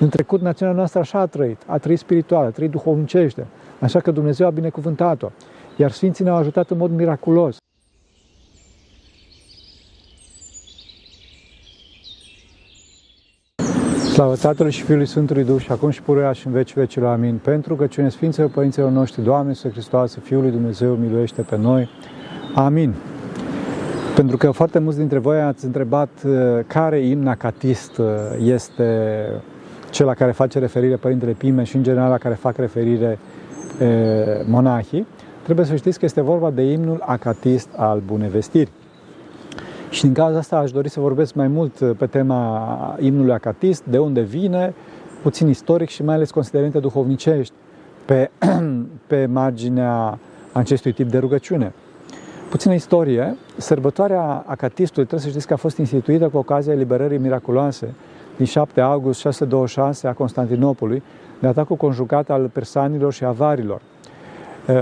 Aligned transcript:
În 0.00 0.08
trecut, 0.08 0.40
națiunea 0.40 0.74
noastră 0.74 1.00
așa 1.00 1.18
a 1.18 1.26
trăit, 1.26 1.62
a 1.66 1.78
trăit 1.78 1.98
spiritual, 1.98 2.44
a 2.44 2.50
trăit 2.50 2.70
duhovnicește, 2.70 3.46
așa 3.80 4.00
că 4.00 4.10
Dumnezeu 4.10 4.46
a 4.46 4.50
binecuvântat-o, 4.50 5.30
iar 5.76 5.90
Sfinții 5.90 6.24
ne-au 6.24 6.36
ajutat 6.36 6.70
în 6.70 6.76
mod 6.76 6.90
miraculos. 6.90 7.56
Slavă 14.12 14.36
Tatălui 14.36 14.72
și 14.72 14.82
Fiului 14.82 15.06
Sfântului 15.06 15.44
Duh 15.44 15.60
și 15.60 15.72
acum 15.72 15.90
și 15.90 16.02
puruia 16.02 16.32
și 16.32 16.46
în 16.46 16.52
veci 16.52 16.74
vecilor. 16.74 17.12
Amin. 17.12 17.40
Pentru 17.42 17.74
că 17.74 17.86
cine 17.86 18.08
Sfinților 18.08 18.50
Părinților 18.50 18.90
noștri, 18.90 19.22
Doamne 19.22 19.52
Să 19.52 19.68
Hristoase, 19.68 20.20
Fiul 20.20 20.42
lui 20.42 20.50
Dumnezeu, 20.50 20.94
miluiește 20.94 21.42
pe 21.42 21.56
noi. 21.56 21.88
Amin. 22.54 22.94
Pentru 24.14 24.36
că 24.36 24.50
foarte 24.50 24.78
mulți 24.78 24.98
dintre 24.98 25.18
voi 25.18 25.40
ați 25.40 25.64
întrebat 25.64 26.08
uh, 26.26 26.34
care 26.66 27.06
imn 27.06 27.26
acatist 27.26 27.98
uh, 27.98 28.06
este 28.42 29.24
cel 29.90 30.06
la 30.06 30.14
care 30.14 30.32
face 30.32 30.58
referire 30.58 30.96
Părintele 30.96 31.32
Pime 31.32 31.64
și 31.64 31.76
în 31.76 31.82
general 31.82 32.10
la 32.10 32.18
care 32.18 32.34
fac 32.34 32.56
referire 32.56 33.18
e, 33.80 33.84
uh, 33.84 34.46
monahii, 34.46 35.06
trebuie 35.42 35.66
să 35.66 35.76
știți 35.76 35.98
că 35.98 36.04
este 36.04 36.20
vorba 36.20 36.50
de 36.50 36.62
imnul 36.62 37.02
acatist 37.06 37.68
al 37.76 38.02
bunevestirii. 38.06 38.72
Și 39.90 40.02
din 40.02 40.12
cauza 40.12 40.38
asta 40.38 40.56
aș 40.56 40.70
dori 40.70 40.88
să 40.88 41.00
vorbesc 41.00 41.34
mai 41.34 41.48
mult 41.48 41.96
pe 41.98 42.06
tema 42.06 42.96
imnului 43.00 43.32
acatist, 43.32 43.82
de 43.84 43.98
unde 43.98 44.20
vine, 44.20 44.74
puțin 45.22 45.48
istoric 45.48 45.88
și 45.88 46.02
mai 46.02 46.14
ales 46.14 46.30
considerente 46.30 46.78
duhovnicești 46.78 47.54
pe, 48.04 48.30
pe 49.06 49.26
marginea 49.26 50.18
acestui 50.52 50.92
tip 50.92 51.10
de 51.10 51.18
rugăciune. 51.18 51.72
Puțină 52.50 52.74
istorie. 52.74 53.36
Sărbătoarea 53.56 54.44
acatistului 54.46 55.06
trebuie 55.06 55.20
să 55.20 55.28
știți 55.28 55.46
că 55.46 55.52
a 55.52 55.56
fost 55.56 55.78
instituită 55.78 56.28
cu 56.28 56.36
ocazia 56.36 56.72
eliberării 56.72 57.18
miraculoase 57.18 57.94
din 58.38 58.46
7 58.46 58.80
august 58.80 59.20
626 59.20 60.06
a 60.08 60.12
Constantinopolului 60.12 61.02
de 61.40 61.46
atacul 61.46 61.76
conjugat 61.76 62.30
al 62.30 62.50
persanilor 62.52 63.12
și 63.12 63.24
avarilor. 63.24 63.80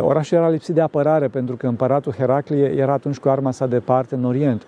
Orașul 0.00 0.38
era 0.38 0.48
lipsit 0.48 0.74
de 0.74 0.80
apărare 0.80 1.28
pentru 1.28 1.56
că 1.56 1.66
împăratul 1.66 2.12
Heraclie 2.12 2.66
era 2.66 2.92
atunci 2.92 3.18
cu 3.18 3.28
arma 3.28 3.50
sa 3.50 3.66
departe 3.66 4.14
în 4.14 4.24
Orient. 4.24 4.66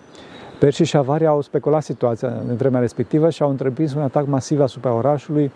Persii 0.58 0.84
și 0.84 0.96
avarii 0.96 1.26
au 1.26 1.40
speculat 1.40 1.82
situația 1.82 2.32
în 2.48 2.56
vremea 2.56 2.80
respectivă 2.80 3.30
și 3.30 3.42
au 3.42 3.50
întreprins 3.50 3.94
un 3.94 4.02
atac 4.02 4.26
masiv 4.26 4.60
asupra 4.60 4.92
orașului, 4.92 5.52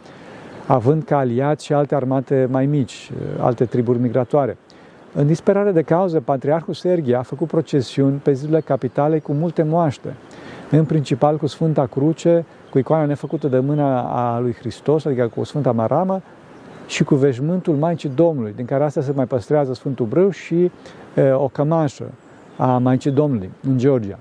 având 0.66 1.02
ca 1.04 1.16
aliați 1.16 1.64
și 1.64 1.72
alte 1.72 1.94
armate 1.94 2.48
mai 2.50 2.66
mici, 2.66 3.10
alte 3.40 3.64
triburi 3.64 3.98
migratoare. 3.98 4.56
În 5.14 5.26
disperare 5.26 5.70
de 5.72 5.82
cauze, 5.82 6.18
Patriarhul 6.18 6.74
Serghie 6.74 7.14
a 7.14 7.22
făcut 7.22 7.46
procesiuni 7.48 8.20
pe 8.22 8.32
zilele 8.32 8.60
capitale 8.60 9.18
cu 9.18 9.32
multe 9.32 9.62
moaște, 9.62 10.14
în 10.70 10.84
principal 10.84 11.36
cu 11.36 11.46
Sfânta 11.46 11.86
Cruce, 11.86 12.44
cu 12.72 12.78
icoana 12.78 13.04
nefăcută 13.04 13.48
de 13.48 13.58
mâna 13.58 14.00
a 14.00 14.38
lui 14.38 14.54
Hristos, 14.58 15.04
adică 15.04 15.30
cu 15.34 15.44
Sfânta 15.44 15.72
Maramă, 15.72 16.20
și 16.86 17.04
cu 17.04 17.14
veșmântul 17.14 17.74
Maicii 17.74 18.08
Domnului, 18.14 18.52
din 18.56 18.64
care 18.64 18.84
asta 18.84 19.00
se 19.00 19.12
mai 19.14 19.26
păstrează 19.26 19.74
Sfântul 19.74 20.06
Brâu 20.06 20.30
și 20.30 20.70
e, 21.14 21.30
o 21.32 21.48
cămașă 21.48 22.04
a 22.56 22.78
Maicii 22.78 23.10
Domnului 23.10 23.50
în 23.68 23.78
Georgia. 23.78 24.18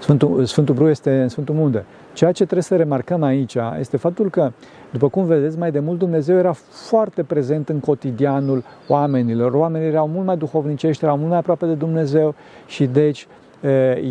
Sfântul, 0.00 0.44
Sfântul 0.44 0.74
Brâu 0.74 0.88
este 0.88 1.22
în 1.22 1.28
Sfântul 1.28 1.54
Munde. 1.54 1.84
Ceea 2.12 2.32
ce 2.32 2.42
trebuie 2.42 2.62
să 2.62 2.76
remarcăm 2.76 3.22
aici 3.22 3.56
este 3.78 3.96
faptul 3.96 4.30
că, 4.30 4.50
după 4.90 5.08
cum 5.08 5.24
vedeți, 5.24 5.58
mai 5.58 5.70
de 5.70 5.78
mult 5.78 5.98
Dumnezeu 5.98 6.36
era 6.36 6.52
foarte 6.88 7.22
prezent 7.22 7.68
în 7.68 7.80
cotidianul 7.80 8.64
oamenilor. 8.88 9.52
Oamenii 9.52 9.88
erau 9.88 10.08
mult 10.08 10.26
mai 10.26 10.36
duhovnicești, 10.36 11.04
erau 11.04 11.16
mult 11.16 11.28
mai 11.28 11.38
aproape 11.38 11.66
de 11.66 11.74
Dumnezeu 11.74 12.34
și 12.66 12.86
deci 12.86 13.26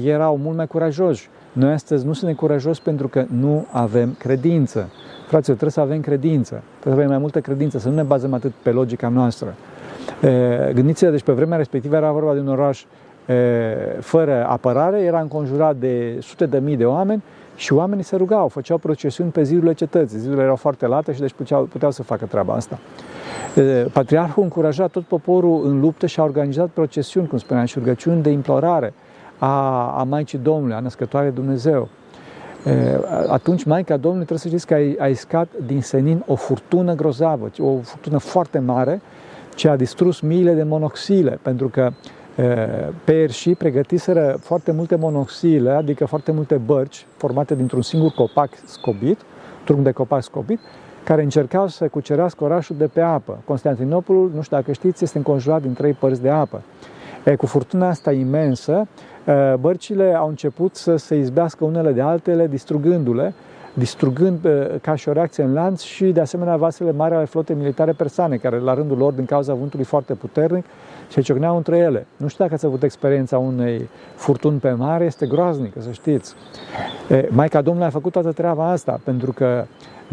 erau 0.03 0.37
mult 0.37 0.55
mai 0.55 0.67
curajoși. 0.67 1.29
Noi 1.51 1.71
astăzi 1.71 2.05
nu 2.05 2.13
suntem 2.13 2.35
curajoși 2.35 2.81
pentru 2.81 3.07
că 3.07 3.25
nu 3.39 3.65
avem 3.71 4.15
credință. 4.19 4.89
Fraților, 5.27 5.57
trebuie 5.57 5.69
să 5.71 5.79
avem 5.79 6.01
credință, 6.01 6.61
trebuie 6.79 6.93
să 6.93 6.99
avem 6.99 7.07
mai 7.07 7.17
multă 7.17 7.39
credință, 7.39 7.79
să 7.79 7.89
nu 7.89 7.95
ne 7.95 8.03
bazăm 8.03 8.33
atât 8.33 8.51
pe 8.63 8.71
logica 8.71 9.07
noastră. 9.07 9.53
Gândiți-vă, 10.73 11.11
deci 11.11 11.23
pe 11.23 11.31
vremea 11.31 11.57
respectivă 11.57 11.95
era 11.95 12.11
vorba 12.11 12.33
de 12.33 12.39
un 12.39 12.47
oraș 12.47 12.85
fără 13.99 14.45
apărare, 14.47 14.99
era 14.99 15.19
înconjurat 15.19 15.75
de 15.75 16.17
sute 16.21 16.45
de 16.45 16.59
mii 16.59 16.77
de 16.77 16.85
oameni 16.85 17.23
și 17.55 17.73
oamenii 17.73 18.03
se 18.03 18.15
rugau, 18.15 18.47
făceau 18.47 18.77
procesiuni 18.77 19.31
pe 19.31 19.43
zidurile 19.43 19.73
cetății. 19.73 20.19
Zidurile 20.19 20.43
erau 20.43 20.55
foarte 20.55 20.87
late 20.87 21.13
și 21.13 21.19
deci 21.19 21.33
puteau, 21.33 21.63
puteau 21.63 21.91
să 21.91 22.03
facă 22.03 22.25
treaba 22.25 22.53
asta. 22.53 22.79
Patriarhul 23.93 24.43
încuraja 24.43 24.87
tot 24.87 25.03
poporul 25.03 25.61
în 25.65 25.79
luptă 25.79 26.05
și 26.05 26.19
a 26.19 26.23
organizat 26.23 26.69
procesiuni, 26.69 27.27
cum 27.27 27.37
spuneam, 27.37 27.65
și 27.65 27.79
rugăciuni 27.79 28.21
de 28.21 28.29
implorare 28.29 28.93
a, 29.43 29.87
a 29.99 30.03
Maicii 30.03 30.37
Domnului, 30.37 30.75
a 30.75 30.79
Născătoarei 30.79 31.31
Dumnezeu. 31.31 31.87
Atunci 33.27 33.63
Maica 33.63 33.97
Domnului 33.97 34.25
trebuie 34.25 34.39
să 34.39 34.47
știți 34.47 34.67
că 34.67 34.73
a, 34.73 35.03
a 35.03 35.07
iscat 35.07 35.47
din 35.65 35.81
senin 35.81 36.23
o 36.27 36.35
furtună 36.35 36.93
grozavă, 36.93 37.49
o 37.59 37.77
furtună 37.81 38.17
foarte 38.17 38.59
mare, 38.59 39.01
ce 39.55 39.69
a 39.69 39.75
distrus 39.75 40.19
miile 40.19 40.53
de 40.53 40.63
monoxile, 40.63 41.39
pentru 41.41 41.67
că 41.67 41.91
Persii 43.03 43.55
pregătiseră 43.55 44.37
foarte 44.39 44.71
multe 44.71 44.95
monoxile, 44.95 45.71
adică 45.71 46.05
foarte 46.05 46.31
multe 46.31 46.55
bărci 46.55 47.05
formate 47.17 47.55
dintr-un 47.55 47.81
singur 47.81 48.11
copac 48.11 48.49
scobit, 48.65 49.19
trunc 49.63 49.83
de 49.83 49.91
copac 49.91 50.23
scobit, 50.23 50.59
care 51.03 51.23
încercau 51.23 51.67
să 51.67 51.87
cucerească 51.87 52.43
orașul 52.43 52.75
de 52.75 52.87
pe 52.87 53.01
apă. 53.01 53.37
Constantinopolul, 53.45 54.31
nu 54.35 54.41
știu 54.41 54.57
dacă 54.57 54.71
știți, 54.71 55.03
este 55.03 55.17
înconjurat 55.17 55.61
din 55.61 55.73
trei 55.73 55.93
părți 55.93 56.21
de 56.21 56.29
apă. 56.29 56.61
E, 57.23 57.35
cu 57.35 57.45
furtuna 57.45 57.87
asta 57.87 58.11
imensă, 58.11 58.87
bărcile 59.59 60.13
au 60.13 60.27
început 60.27 60.75
să 60.75 60.95
se 60.95 61.15
izbească 61.15 61.63
unele 61.65 61.91
de 61.91 62.01
altele, 62.01 62.47
distrugându-le, 62.47 63.33
distrugând 63.73 64.47
ca 64.81 64.95
și 64.95 65.09
o 65.09 65.11
reacție 65.11 65.43
în 65.43 65.53
lanț 65.53 65.81
și, 65.81 66.05
de 66.05 66.19
asemenea, 66.19 66.55
vasele 66.55 66.91
mari 66.91 67.15
ale 67.15 67.25
flotei 67.25 67.55
militare 67.55 67.91
persane, 67.91 68.35
care, 68.37 68.59
la 68.59 68.73
rândul 68.73 68.97
lor, 68.97 69.13
din 69.13 69.25
cauza 69.25 69.53
vântului 69.53 69.85
foarte 69.85 70.13
puternic, 70.13 70.65
se 71.09 71.21
ciocneau 71.21 71.55
între 71.55 71.77
ele. 71.77 72.05
Nu 72.17 72.27
știu 72.27 72.43
dacă 72.43 72.55
ați 72.55 72.65
avut 72.65 72.83
experiența 72.83 73.37
unei 73.37 73.89
furtuni 74.15 74.59
pe 74.59 74.71
mare, 74.71 75.05
este 75.05 75.25
groaznică, 75.25 75.81
să 75.81 75.91
știți. 75.91 76.33
E, 77.09 77.27
Maica 77.29 77.61
Domnului 77.61 77.87
a 77.87 77.91
făcut 77.91 78.11
toată 78.11 78.31
treaba 78.31 78.69
asta, 78.69 78.99
pentru 79.03 79.31
că 79.31 79.65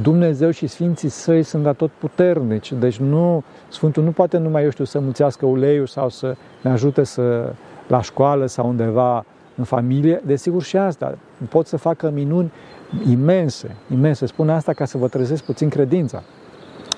Dumnezeu 0.02 0.50
și 0.50 0.66
Sfinții 0.66 1.08
Săi 1.08 1.42
sunt 1.42 1.76
tot 1.76 1.90
puternici, 1.90 2.72
deci 2.72 2.98
nu, 2.98 3.42
Sfântul 3.68 4.02
nu 4.02 4.10
poate 4.10 4.38
numai, 4.38 4.64
eu 4.64 4.70
știu, 4.70 4.84
să 4.84 4.98
mulțească 4.98 5.46
uleiul 5.46 5.86
sau 5.86 6.08
să 6.08 6.36
ne 6.60 6.70
ajute 6.70 7.04
să, 7.04 7.52
la 7.86 8.02
școală 8.02 8.46
sau 8.46 8.68
undeva 8.68 9.24
în 9.56 9.64
familie, 9.64 10.22
desigur 10.26 10.62
și 10.62 10.76
asta, 10.76 11.18
pot 11.48 11.66
să 11.66 11.76
facă 11.76 12.10
minuni 12.10 12.52
imense, 13.08 13.76
imense. 13.92 14.26
Spun 14.26 14.50
asta 14.50 14.72
ca 14.72 14.84
să 14.84 14.98
vă 14.98 15.08
trezesc 15.08 15.42
puțin 15.42 15.68
credința. 15.68 16.22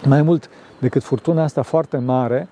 Mai 0.04 0.22
mult 0.22 0.50
decât 0.78 1.02
furtuna 1.02 1.42
asta 1.42 1.62
foarte 1.62 1.96
mare, 1.96 2.48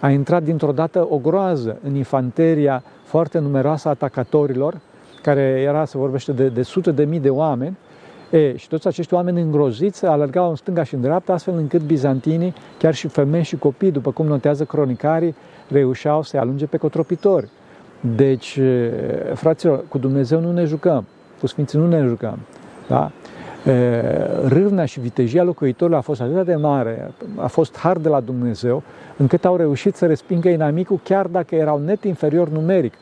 a 0.00 0.10
intrat 0.10 0.42
dintr-o 0.42 0.72
dată 0.72 1.06
o 1.10 1.18
groază 1.18 1.78
în 1.82 1.94
infanteria 1.94 2.82
foarte 3.04 3.38
numeroasă 3.38 3.88
a 3.88 3.90
atacatorilor, 3.90 4.80
care 5.22 5.40
era, 5.40 5.84
se 5.84 5.98
vorbește, 5.98 6.32
de, 6.32 6.48
de 6.48 6.62
sute 6.62 6.90
de 6.90 7.04
mii 7.04 7.20
de 7.20 7.30
oameni, 7.30 7.76
e, 8.30 8.56
și 8.56 8.68
toți 8.68 8.86
acești 8.86 9.14
oameni 9.14 9.40
îngroziți 9.40 10.06
alergau 10.06 10.48
în 10.48 10.56
stânga 10.56 10.82
și 10.82 10.94
în 10.94 11.00
dreapta, 11.00 11.32
astfel 11.32 11.54
încât 11.56 11.80
bizantinii, 11.80 12.54
chiar 12.78 12.94
și 12.94 13.08
femei 13.08 13.42
și 13.42 13.56
copii, 13.56 13.90
după 13.90 14.10
cum 14.10 14.26
notează 14.26 14.64
cronicarii, 14.64 15.34
reușeau 15.68 16.22
să 16.22 16.36
alunge 16.36 16.66
pe 16.66 16.76
cotropitori. 16.76 17.48
Deci, 18.16 18.58
fraților, 19.34 19.84
cu 19.88 19.98
Dumnezeu 19.98 20.40
nu 20.40 20.52
ne 20.52 20.64
jucăm, 20.64 21.04
cu 21.40 21.46
Sfinții 21.46 21.78
nu 21.78 21.86
ne 21.86 22.06
jucăm. 22.06 22.38
Da? 22.92 23.10
râvna 24.48 24.84
și 24.84 25.00
vitejia 25.00 25.42
locuitorilor 25.42 25.98
a 25.98 26.02
fost 26.02 26.20
atât 26.20 26.44
de 26.44 26.54
mare, 26.54 27.12
a 27.36 27.46
fost 27.46 27.78
har 27.78 27.98
de 27.98 28.08
la 28.08 28.20
Dumnezeu, 28.20 28.82
încât 29.16 29.44
au 29.44 29.56
reușit 29.56 29.96
să 29.96 30.06
respingă 30.06 30.48
inamicul 30.48 31.00
chiar 31.02 31.26
dacă 31.26 31.54
erau 31.54 31.78
net 31.78 32.04
inferior 32.04 32.48
numeric, 32.48 32.94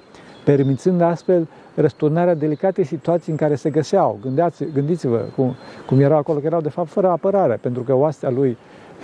permițând 0.44 1.00
astfel 1.00 1.48
răsturnarea 1.74 2.34
delicatei 2.34 2.84
situații 2.84 3.32
în 3.32 3.38
care 3.38 3.54
se 3.54 3.70
găseau. 3.70 4.18
Gândeați, 4.22 4.64
gândiți-vă 4.74 5.24
cum, 5.36 5.54
cum 5.86 6.00
erau 6.00 6.18
acolo, 6.18 6.38
că 6.38 6.46
erau 6.46 6.60
de 6.60 6.68
fapt 6.68 6.88
fără 6.88 7.08
apărare, 7.08 7.58
pentru 7.60 7.82
că 7.82 7.94
oastea 7.94 8.30
lui 8.30 8.56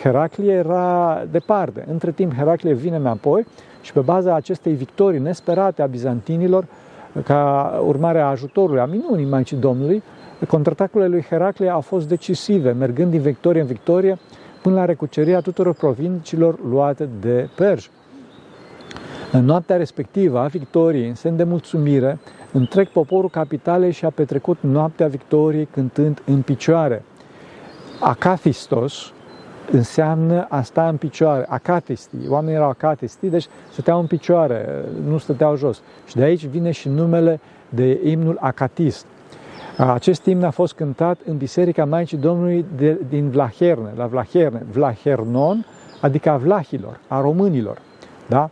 Heraclie 0.03 0.53
era 0.53 1.23
departe. 1.31 1.85
Între 1.91 2.11
timp, 2.11 2.35
Heraclie 2.35 2.73
vine 2.73 2.97
înapoi 2.97 3.47
și 3.81 3.93
pe 3.93 4.01
baza 4.01 4.35
acestei 4.35 4.73
victorii 4.73 5.21
nesperate 5.21 5.83
a 5.83 5.87
bizantinilor, 5.87 6.67
ca 7.25 7.71
urmare 7.87 8.21
a 8.21 8.27
ajutorului, 8.27 8.81
a 8.81 8.87
minunii 8.87 9.25
Maicii 9.25 9.57
Domnului, 9.57 10.03
Contraatacurile 10.45 11.09
lui 11.09 11.23
Heraclie 11.23 11.69
au 11.69 11.81
fost 11.81 12.09
decisive, 12.09 12.73
mergând 12.73 13.11
din 13.11 13.21
victorie 13.21 13.61
în 13.61 13.67
victorie 13.67 14.19
până 14.63 14.75
la 14.75 14.85
recucerirea 14.85 15.41
tuturor 15.41 15.75
provinciilor 15.75 16.59
luate 16.69 17.09
de 17.21 17.49
perși. 17.57 17.91
În 19.33 19.45
noaptea 19.45 19.77
respectivă 19.77 20.39
a 20.39 20.47
victoriei, 20.47 21.09
în 21.09 21.15
semn 21.15 21.37
de 21.37 21.45
mulțumire, 21.45 22.19
întreg 22.53 22.89
poporul 22.89 23.31
capitalei 23.31 23.93
și-a 23.93 24.11
petrecut 24.11 24.59
noaptea 24.61 25.07
victoriei 25.07 25.69
cântând 25.73 26.23
în 26.27 26.43
picioare. 26.43 27.03
Acafistos 28.01 29.13
înseamnă 29.71 30.47
a 30.49 30.63
sta 30.63 30.89
în 30.89 30.97
picioare, 30.97 31.47
acatisti, 31.49 32.17
oamenii 32.29 32.57
erau 32.57 32.69
acatisti, 32.69 33.27
deci 33.27 33.47
stăteau 33.73 34.01
în 34.01 34.07
picioare, 34.07 34.85
nu 35.09 35.19
stăteau 35.19 35.57
jos. 35.57 35.83
Și 36.07 36.17
de 36.17 36.23
aici 36.23 36.45
vine 36.45 36.71
și 36.71 36.89
numele 36.89 37.41
de 37.69 38.01
imnul 38.05 38.37
acatist. 38.41 39.07
Acest 39.77 40.25
imn 40.25 40.45
a 40.45 40.51
fost 40.51 40.75
cântat 40.75 41.19
în 41.27 41.37
Biserica 41.37 41.85
Maicii 41.85 42.17
Domnului 42.17 42.65
de, 42.77 43.01
din 43.09 43.31
Vlaherne, 43.31 43.93
la 43.97 44.07
Vlaherne, 44.07 44.67
Vlahernon, 44.71 45.67
adică 46.01 46.31
a 46.31 46.37
vlahilor, 46.37 47.01
a 47.09 47.21
românilor. 47.21 47.79
Da? 48.29 48.51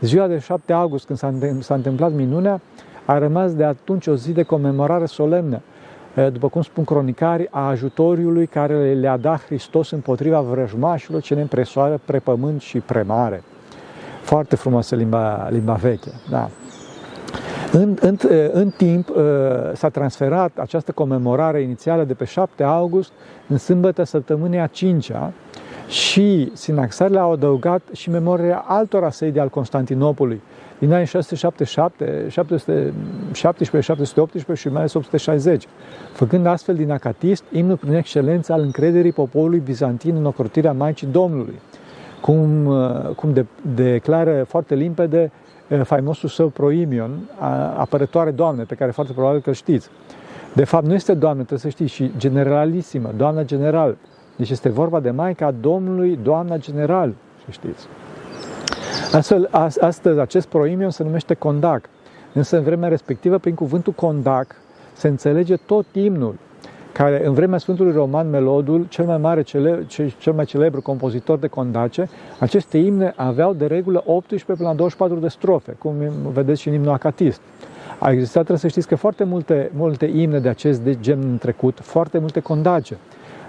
Ziua 0.00 0.26
de 0.26 0.38
7 0.38 0.72
august, 0.72 1.06
când 1.06 1.18
s-a 1.62 1.74
întâmplat 1.74 2.12
minunea, 2.12 2.60
a 3.04 3.18
rămas 3.18 3.54
de 3.54 3.64
atunci 3.64 4.06
o 4.06 4.14
zi 4.14 4.32
de 4.32 4.42
comemorare 4.42 5.06
solemnă, 5.06 5.60
după 6.32 6.48
cum 6.48 6.62
spun 6.62 6.84
cronicarii, 6.84 7.48
a 7.50 7.68
ajutoriului 7.68 8.46
care 8.46 8.94
le-a 8.94 9.16
dat 9.16 9.44
Hristos 9.44 9.90
împotriva 9.90 10.40
vrăjmașilor 10.40 11.20
ce 11.20 11.34
ne 11.34 11.40
împresoară 11.40 12.00
prepământ 12.04 12.60
și 12.60 12.78
premare. 12.78 13.42
Foarte 14.22 14.56
frumoasă 14.56 14.94
limba, 14.94 15.48
limba 15.50 15.74
veche. 15.74 16.10
Da. 16.30 16.48
În, 17.72 17.96
în, 18.00 18.16
în 18.52 18.70
timp 18.70 19.08
s-a 19.74 19.88
transferat 19.88 20.58
această 20.58 20.92
comemorare 20.92 21.60
inițială 21.60 22.04
de 22.04 22.14
pe 22.14 22.24
7 22.24 22.62
august 22.62 23.12
în 23.48 23.58
sâmbătă 23.58 24.02
săptămânii 24.02 24.58
a 24.58 24.68
5-a 24.68 25.32
și 25.88 26.50
sinaxarile 26.52 27.18
au 27.18 27.32
adăugat 27.32 27.82
și 27.92 28.10
memoria 28.10 28.64
altor 28.66 29.04
asedii 29.04 29.40
al 29.40 29.48
Constantinopolului. 29.48 30.40
Din 30.78 30.92
anii 30.92 31.06
677, 31.06 32.26
717, 32.28 33.92
718 33.92 34.66
și 34.66 34.72
mai 34.72 34.80
ales 34.80 34.94
860, 34.94 35.66
făcând 36.12 36.46
astfel 36.46 36.74
din 36.74 36.90
acatist 36.90 37.44
imnul 37.52 37.76
prin 37.76 37.94
excelență 37.94 38.52
al 38.52 38.60
încrederii 38.60 39.12
poporului 39.12 39.62
bizantin 39.64 40.16
în 40.16 40.24
ocrotirea 40.24 40.72
Maicii 40.72 41.06
Domnului, 41.06 41.60
cum, 42.20 42.72
cum 43.16 43.32
de, 43.32 43.46
declară 43.74 44.44
foarte 44.48 44.74
limpede 44.74 45.30
faimosul 45.84 46.28
său 46.28 46.48
Proimion, 46.48 47.10
apărătoare 47.76 48.30
Doamne, 48.30 48.62
pe 48.62 48.74
care 48.74 48.90
foarte 48.90 49.12
probabil 49.12 49.40
că 49.40 49.52
știți. 49.52 49.88
De 50.52 50.64
fapt, 50.64 50.86
nu 50.86 50.94
este 50.94 51.14
Doamne, 51.14 51.44
trebuie 51.44 51.58
să 51.58 51.68
știți, 51.68 51.92
și 51.92 52.10
generalisimă, 52.16 53.10
Doamna 53.16 53.42
General. 53.42 53.96
Deci 54.36 54.50
este 54.50 54.68
vorba 54.68 55.00
de 55.00 55.10
Maica 55.10 55.50
Domnului, 55.60 56.18
Doamna 56.22 56.56
General, 56.56 57.12
să 57.44 57.50
știți. 57.50 57.86
Astfel, 59.12 59.48
astăzi, 59.80 60.18
acest 60.18 60.46
proimion 60.46 60.90
se 60.90 61.02
numește 61.02 61.34
condac. 61.34 61.88
Însă, 62.32 62.56
în 62.56 62.62
vremea 62.62 62.88
respectivă, 62.88 63.38
prin 63.38 63.54
cuvântul 63.54 63.92
condac, 63.92 64.54
se 64.92 65.08
înțelege 65.08 65.56
tot 65.56 65.86
imnul, 65.92 66.34
care 66.96 67.26
în 67.26 67.32
vremea 67.32 67.58
Sfântului 67.58 67.92
Roman 67.92 68.30
Melodul, 68.30 68.86
cel 68.88 69.04
mai 69.04 69.18
mare, 69.18 69.42
cele, 69.42 69.86
cel 70.18 70.32
mai 70.32 70.44
celebru 70.44 70.82
compozitor 70.82 71.38
de 71.38 71.46
condace, 71.46 72.08
aceste 72.38 72.78
imne 72.78 73.12
aveau 73.16 73.54
de 73.54 73.66
regulă 73.66 74.02
18 74.06 74.52
până 74.52 74.68
la 74.68 74.74
24 74.74 75.18
de 75.18 75.28
strofe, 75.28 75.72
cum 75.78 75.94
vedeți 76.32 76.60
și 76.60 76.68
în 76.68 76.74
imnul 76.74 76.92
acatist. 76.92 77.40
A 77.98 78.10
existat, 78.10 78.34
trebuie 78.34 78.58
să 78.58 78.68
știți 78.68 78.88
că 78.88 78.96
foarte 78.96 79.24
multe, 79.24 79.70
multe 79.74 80.06
imne 80.06 80.38
de 80.38 80.48
acest 80.48 80.80
de 80.80 80.96
gen 81.00 81.18
în 81.22 81.38
trecut, 81.38 81.78
foarte 81.82 82.18
multe 82.18 82.40
condace. 82.40 82.96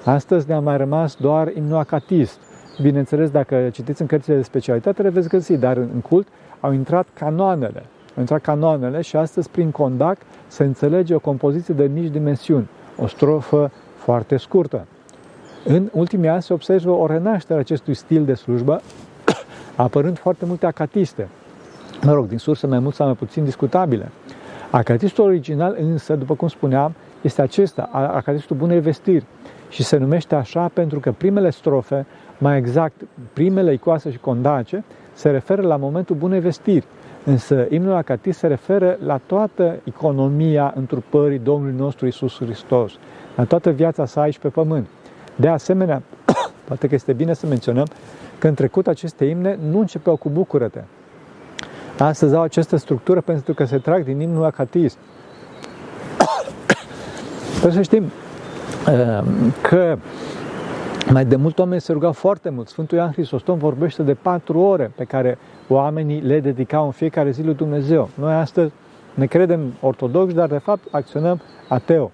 Astăzi 0.06 0.48
ne-a 0.48 0.60
mai 0.60 0.78
rămas 0.78 1.16
doar 1.16 1.52
imnul 1.56 1.78
acatist. 1.78 2.40
Bineînțeles, 2.82 3.30
dacă 3.30 3.70
citiți 3.72 4.02
în 4.02 4.08
cărțile 4.08 4.36
de 4.36 4.42
specialitate, 4.42 5.02
le 5.02 5.10
veți 5.10 5.28
găsi, 5.28 5.58
dar 5.58 5.78
în 5.78 6.02
cult 6.10 6.28
au 6.60 6.74
intrat 6.74 7.08
canoanele. 7.14 7.84
Au 8.16 8.20
intrat 8.20 8.42
canoanele 8.42 9.02
și 9.02 9.16
astăzi, 9.16 9.50
prin 9.50 9.72
condac, 9.72 10.18
se 10.48 10.64
înțelege 10.64 11.16
o 11.16 11.20
compoziție 11.20 11.74
de 11.74 11.90
mici 11.94 12.12
dimensiuni 12.12 12.68
o 13.00 13.08
strofă 13.08 13.72
foarte 13.96 14.38
scurtă. 14.38 14.86
În 15.66 15.90
ultimii 15.92 16.30
ani 16.30 16.42
se 16.42 16.54
observă 16.54 16.92
o 16.92 17.06
renaștere 17.06 17.58
a 17.58 17.62
acestui 17.62 17.94
stil 17.94 18.26
de 18.26 18.34
slujbă, 18.34 18.82
apărând 19.76 20.18
foarte 20.18 20.46
multe 20.46 20.66
acatiste, 20.66 21.28
mă 22.04 22.14
rog, 22.14 22.28
din 22.28 22.38
surse 22.38 22.68
mai 22.68 22.80
mult 22.80 22.96
sau 22.96 23.06
mai 23.06 23.16
puțin 23.16 23.44
discutabile. 23.44 24.12
Acatistul 24.72 25.24
original 25.24 25.76
însă, 25.80 26.16
după 26.16 26.36
cum 26.36 26.48
spuneam, 26.48 26.94
este 27.22 27.42
acesta, 27.42 27.90
acatistul 27.92 28.56
bunei 28.56 28.80
vestiri, 28.80 29.26
și 29.70 29.84
se 29.84 29.98
numește 29.98 30.36
așa 30.36 30.70
pentru 30.74 31.00
că 31.00 31.12
primele 31.12 31.50
strofe, 31.50 32.06
mai 32.38 32.58
exact 32.58 33.02
primele 33.34 33.74
icoase 33.74 34.12
și 34.12 34.18
condace, 34.18 34.84
se 35.14 35.30
referă 35.30 35.62
la 35.62 35.76
momentul 35.76 36.16
bunei 36.16 36.40
vestiri, 36.40 36.86
Însă 37.28 37.66
imnul 37.70 37.94
acatist 37.94 38.40
se 38.40 38.48
referă 38.48 38.98
la 39.06 39.20
toată 39.26 39.80
economia 39.84 40.74
întrupării 40.76 41.40
Domnului 41.40 41.76
nostru 41.78 42.08
Isus 42.08 42.36
Hristos, 42.38 42.92
la 43.36 43.44
toată 43.44 43.70
viața 43.70 44.06
sa 44.06 44.22
aici 44.22 44.40
pe 44.40 44.48
pământ. 44.48 44.88
De 45.36 45.48
asemenea, 45.48 46.02
poate 46.68 46.88
că 46.88 46.96
este 46.96 47.14
bine 47.14 47.34
să 47.34 47.48
menționăm 47.48 47.86
că 48.40 48.48
în 48.48 48.54
trecut 48.54 48.88
aceste 48.88 49.26
imne 49.26 49.60
nu 49.70 49.80
începeau 49.80 50.16
cu 50.16 50.30
bucurăte. 50.30 50.84
Astăzi 52.00 52.36
au 52.36 52.42
această 52.42 52.76
structură 52.76 53.22
pentru 53.22 53.54
că 53.54 53.66
se 53.66 53.78
trag 53.78 54.04
din 54.04 54.20
imnul 54.20 54.46
acatist. 54.46 54.98
Trebuie 57.50 57.72
să 57.80 57.82
știm 57.82 58.04
uh, 58.04 59.24
că 59.62 59.98
mai 61.12 61.26
de 61.26 61.36
mult 61.36 61.60
oameni 61.60 61.82
se 61.82 61.92
rugau 61.92 62.12
foarte 62.12 62.50
mult. 62.50 62.68
Sfântul 62.68 62.98
Ioan 62.98 63.12
Hristostom 63.12 63.58
vorbește 63.58 64.04
de 64.04 64.14
patru 64.14 64.60
ore 64.60 64.92
pe 64.96 65.04
care 65.04 65.38
oamenii 65.68 66.20
le 66.20 66.40
dedicau 66.40 66.86
în 66.86 66.92
fiecare 66.92 67.32
zi 67.32 67.44
lui 67.44 67.54
Dumnezeu. 67.54 68.10
Noi 68.14 68.34
astăzi 68.34 68.72
ne 69.14 69.26
credem 69.26 69.74
ortodoxi, 69.82 70.36
dar 70.36 70.48
de 70.48 70.58
fapt 70.58 70.84
acționăm 70.92 71.42
ateo. 71.68 72.12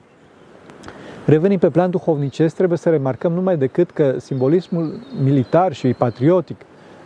Revenind 1.25 1.59
pe 1.59 1.69
plan 1.69 1.89
duhovnicesc, 1.89 2.55
trebuie 2.55 2.77
să 2.77 2.89
remarcăm 2.89 3.31
numai 3.31 3.57
decât 3.57 3.91
că 3.91 4.15
simbolismul 4.17 4.99
militar 5.23 5.73
și 5.73 5.87
patriotic 5.87 6.57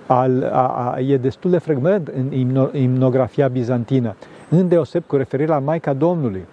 al, 0.08 0.50
a, 0.52 0.68
a, 0.68 1.00
e 1.00 1.18
destul 1.18 1.52
de 1.52 1.58
frecvent 1.58 2.08
în 2.08 2.32
imnografia 2.74 3.48
bizantină, 3.48 4.16
îndeoseb 4.50 5.04
cu 5.08 5.16
referire 5.16 5.50
la 5.50 5.60
Maica 5.60 5.94
Domnului. 5.94 6.46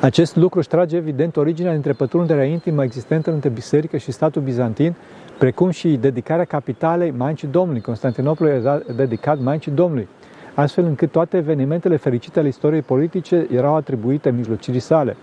Acest 0.00 0.36
lucru 0.36 0.58
își 0.58 0.68
trage 0.68 0.96
evident 0.96 1.36
originea 1.36 1.72
dintre 1.72 1.92
pătrunderea 1.92 2.44
intimă 2.44 2.82
existentă 2.82 3.32
între 3.32 3.48
biserică 3.48 3.96
și 3.96 4.12
statul 4.12 4.42
bizantin, 4.42 4.94
precum 5.38 5.70
și 5.70 5.88
dedicarea 5.88 6.44
capitalei 6.44 7.10
Maicii 7.10 7.48
Domnului. 7.48 7.80
Constantinopol 7.80 8.46
era 8.46 8.80
dedicat 8.96 9.38
Maicii 9.38 9.72
Domnului, 9.72 10.08
astfel 10.54 10.84
încât 10.84 11.10
toate 11.10 11.36
evenimentele 11.36 11.96
fericite 11.96 12.38
ale 12.38 12.48
istoriei 12.48 12.82
politice 12.82 13.46
erau 13.52 13.74
atribuite 13.74 14.30
mijlocirii 14.30 14.80
sale. 14.80 15.16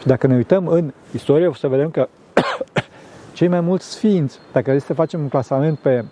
Și 0.00 0.06
dacă 0.06 0.26
ne 0.26 0.34
uităm 0.34 0.66
în 0.66 0.92
istorie, 1.12 1.46
o 1.46 1.54
să 1.54 1.68
vedem 1.68 1.90
că 1.90 2.08
cei 3.32 3.48
mai 3.48 3.60
mulți 3.60 3.90
sfinți, 3.90 4.38
dacă 4.52 4.70
este 4.70 4.86
să 4.86 4.94
facem 4.94 5.20
un 5.20 5.28
clasament 5.28 5.78
pe 5.78 6.04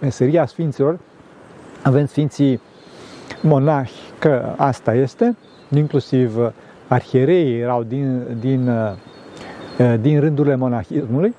meseria 0.00 0.46
sfinților, 0.46 0.98
avem 1.82 2.06
sfinții 2.06 2.60
monahi, 3.42 3.92
că 4.18 4.54
asta 4.56 4.94
este, 4.94 5.36
inclusiv 5.74 6.52
arhiereii 6.90 7.60
erau 7.60 7.82
din, 7.82 8.26
din, 8.40 8.68
uh, 8.68 8.92
uh, 9.78 9.94
din 10.00 10.20
rândurile 10.20 10.54
monahismului, 10.54 11.34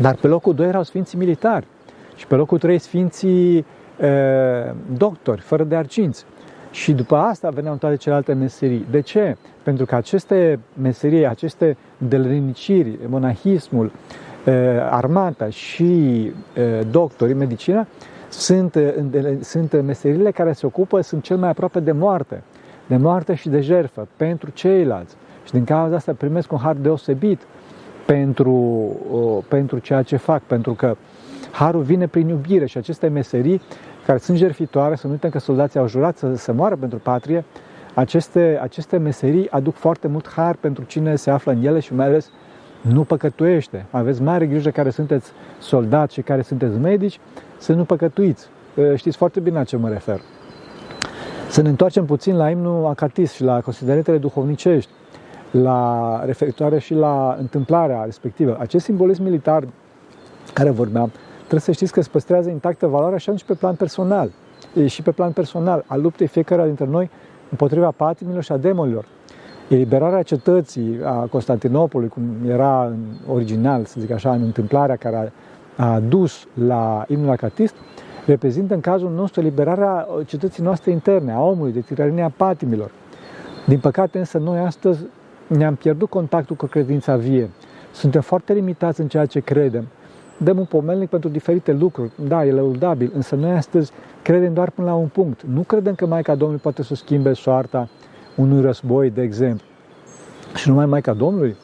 dar 0.00 0.14
pe 0.14 0.26
locul 0.26 0.54
2 0.54 0.66
erau 0.66 0.82
sfinții 0.82 1.18
militari 1.18 1.66
și 2.16 2.26
pe 2.26 2.34
locul 2.34 2.58
3 2.58 2.78
sfinții 2.78 3.56
uh, 3.56 4.74
doctori, 4.96 5.40
fără 5.40 5.64
de 5.64 5.76
arcinți. 5.76 6.24
Și 6.70 6.92
după 6.92 7.16
asta 7.16 7.48
veneau 7.48 7.74
toate 7.74 7.96
celelalte 7.96 8.32
meserii. 8.32 8.86
De 8.90 9.00
ce? 9.00 9.36
Pentru 9.62 9.84
că 9.84 9.94
aceste 9.94 10.58
meserii, 10.82 11.26
aceste 11.26 11.76
delăniciri, 11.98 12.98
monahismul, 13.06 13.92
armata 14.90 15.48
și 15.48 16.32
doctorii, 16.90 17.34
medicina, 17.34 17.86
sunt, 18.28 18.76
sunt 19.40 19.82
meserile 19.82 20.30
care 20.30 20.52
se 20.52 20.66
ocupă, 20.66 21.00
sunt 21.00 21.22
cel 21.22 21.36
mai 21.36 21.48
aproape 21.48 21.80
de 21.80 21.92
moarte 21.92 22.42
de 22.90 22.96
moarte 22.96 23.34
și 23.34 23.48
de 23.48 23.60
jertfă 23.60 24.08
pentru 24.16 24.50
ceilalți. 24.50 25.14
Și 25.44 25.52
din 25.52 25.64
cauza 25.64 25.96
asta 25.96 26.12
primesc 26.12 26.52
un 26.52 26.58
har 26.58 26.74
deosebit 26.74 27.40
pentru, 28.06 28.90
pentru 29.48 29.78
ceea 29.78 30.02
ce 30.02 30.16
fac, 30.16 30.42
pentru 30.42 30.72
că 30.72 30.96
harul 31.50 31.82
vine 31.82 32.06
prin 32.06 32.28
iubire 32.28 32.66
și 32.66 32.78
aceste 32.78 33.08
meserii 33.08 33.60
care 34.06 34.18
sunt 34.18 34.36
jertfitoare, 34.36 34.94
să 34.94 35.06
nu 35.06 35.12
uităm 35.12 35.30
că 35.30 35.38
soldații 35.38 35.80
au 35.80 35.88
jurat 35.88 36.16
să, 36.16 36.34
să 36.34 36.52
moară 36.52 36.76
pentru 36.76 36.98
patrie, 36.98 37.44
aceste, 37.94 38.58
aceste 38.62 38.96
meserii 38.96 39.50
aduc 39.50 39.74
foarte 39.74 40.08
mult 40.08 40.28
har 40.28 40.56
pentru 40.56 40.84
cine 40.84 41.16
se 41.16 41.30
află 41.30 41.52
în 41.52 41.64
ele 41.64 41.80
și 41.80 41.94
mai 41.94 42.06
ales 42.06 42.30
nu 42.80 43.04
păcătuiește. 43.04 43.86
Aveți 43.90 44.22
mare 44.22 44.46
grijă 44.46 44.70
care 44.70 44.90
sunteți 44.90 45.30
soldați 45.58 46.14
și 46.14 46.20
care 46.20 46.42
sunteți 46.42 46.78
medici, 46.78 47.20
să 47.58 47.72
nu 47.72 47.84
păcătuiți. 47.84 48.48
Știți 48.94 49.16
foarte 49.16 49.40
bine 49.40 49.56
la 49.56 49.64
ce 49.64 49.76
mă 49.76 49.88
refer. 49.88 50.20
Să 51.50 51.62
ne 51.62 51.68
întoarcem 51.68 52.04
puțin 52.04 52.36
la 52.36 52.50
imnul 52.50 52.86
acatist 52.86 53.34
și 53.34 53.42
la 53.42 53.60
considerentele 53.60 54.18
duhovnicești, 54.18 54.90
la 55.50 56.20
referitoare 56.24 56.78
și 56.78 56.94
la 56.94 57.36
întâmplarea 57.38 58.02
respectivă. 58.04 58.56
Acest 58.60 58.84
simbolism 58.84 59.22
militar 59.22 59.64
care 60.52 60.70
vorbeam, 60.70 61.10
trebuie 61.38 61.60
să 61.60 61.72
știți 61.72 61.92
că 61.92 61.98
îți 61.98 62.10
păstrează 62.10 62.50
intactă 62.50 62.86
valoarea 62.86 63.18
și 63.18 63.28
atunci 63.28 63.44
pe 63.44 63.54
plan 63.54 63.74
personal. 63.74 64.30
E 64.74 64.86
și 64.86 65.02
pe 65.02 65.10
plan 65.10 65.32
personal, 65.32 65.84
al 65.86 66.00
luptei 66.00 66.26
fiecare 66.26 66.64
dintre 66.64 66.86
noi 66.86 67.10
împotriva 67.50 67.90
patimilor 67.90 68.42
și 68.42 68.52
a 68.52 68.56
demonilor. 68.56 69.04
Eliberarea 69.68 70.22
cetății 70.22 70.98
a 71.04 71.26
Constantinopolului, 71.30 72.12
cum 72.12 72.48
era 72.48 72.84
în 72.84 72.98
original, 73.32 73.84
să 73.84 74.00
zic 74.00 74.10
așa, 74.10 74.32
în 74.32 74.42
întâmplarea 74.42 74.96
care 74.96 75.32
a, 75.76 75.92
a 75.92 76.00
dus 76.00 76.46
la 76.66 77.04
imnul 77.08 77.30
acatist, 77.30 77.74
reprezintă 78.26 78.74
în 78.74 78.80
cazul 78.80 79.10
nostru 79.10 79.40
liberarea 79.40 80.06
cetății 80.26 80.62
noastre 80.62 80.90
interne, 80.90 81.32
a 81.32 81.40
omului, 81.40 81.72
de 81.72 81.80
tirania 81.80 82.32
patimilor. 82.36 82.90
Din 83.66 83.78
păcate 83.78 84.18
însă 84.18 84.38
noi 84.38 84.58
astăzi 84.58 85.02
ne-am 85.46 85.74
pierdut 85.74 86.08
contactul 86.08 86.56
cu 86.56 86.66
credința 86.66 87.16
vie. 87.16 87.50
Suntem 87.92 88.20
foarte 88.20 88.52
limitați 88.52 89.00
în 89.00 89.08
ceea 89.08 89.26
ce 89.26 89.40
credem. 89.40 89.86
Dăm 90.36 90.58
un 90.58 90.64
pomelnic 90.64 91.08
pentru 91.08 91.28
diferite 91.28 91.72
lucruri. 91.72 92.10
Da, 92.28 92.44
e 92.44 92.52
lăudabil, 92.52 93.10
însă 93.14 93.34
noi 93.34 93.50
astăzi 93.50 93.92
credem 94.22 94.54
doar 94.54 94.70
până 94.70 94.86
la 94.86 94.94
un 94.94 95.06
punct. 95.06 95.42
Nu 95.42 95.60
credem 95.60 95.94
că 95.94 96.06
Maica 96.06 96.34
Domnului 96.34 96.62
poate 96.62 96.82
să 96.82 96.94
schimbe 96.94 97.32
soarta 97.32 97.88
unui 98.36 98.60
război, 98.60 99.10
de 99.10 99.22
exemplu. 99.22 99.66
Și 100.54 100.68
numai 100.68 100.86
Maica 100.86 101.12
Domnului. 101.12 101.56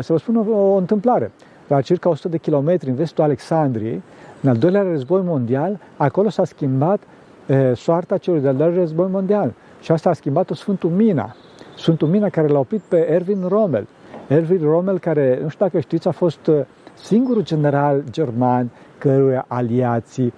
Să 0.00 0.06
vă 0.08 0.18
spun 0.18 0.36
o, 0.36 0.56
o 0.56 0.76
întâmplare. 0.76 1.32
La 1.68 1.80
circa 1.80 2.08
100 2.08 2.28
de 2.28 2.38
kilometri 2.38 2.88
în 2.88 2.94
vestul 2.94 3.24
Alexandriei, 3.24 4.02
în 4.42 4.48
al 4.48 4.56
doilea 4.56 4.82
război 4.82 5.22
mondial, 5.24 5.78
acolo 5.96 6.28
s-a 6.28 6.44
schimbat 6.44 7.00
e, 7.46 7.74
soarta 7.74 8.16
celui 8.16 8.40
de-al 8.40 8.56
doilea 8.56 8.78
război 8.78 9.08
mondial. 9.10 9.52
Și 9.80 9.92
asta 9.92 10.10
a 10.10 10.12
schimbat-o 10.12 10.54
Sfântul 10.54 10.90
Mina. 10.90 11.34
Sfântul 11.76 12.08
Mina 12.08 12.28
care 12.28 12.46
l-a 12.46 12.58
oprit 12.58 12.80
pe 12.80 13.10
Erwin 13.10 13.44
Rommel. 13.48 13.86
Erwin 14.28 14.60
Rommel, 14.62 14.98
care, 14.98 15.38
nu 15.42 15.48
știu 15.48 15.64
dacă 15.64 15.80
știți, 15.80 16.08
a 16.08 16.10
fost 16.10 16.50
singurul 16.94 17.42
general 17.42 18.02
german 18.10 18.70
căruia 18.98 19.44
aliații 19.48 20.32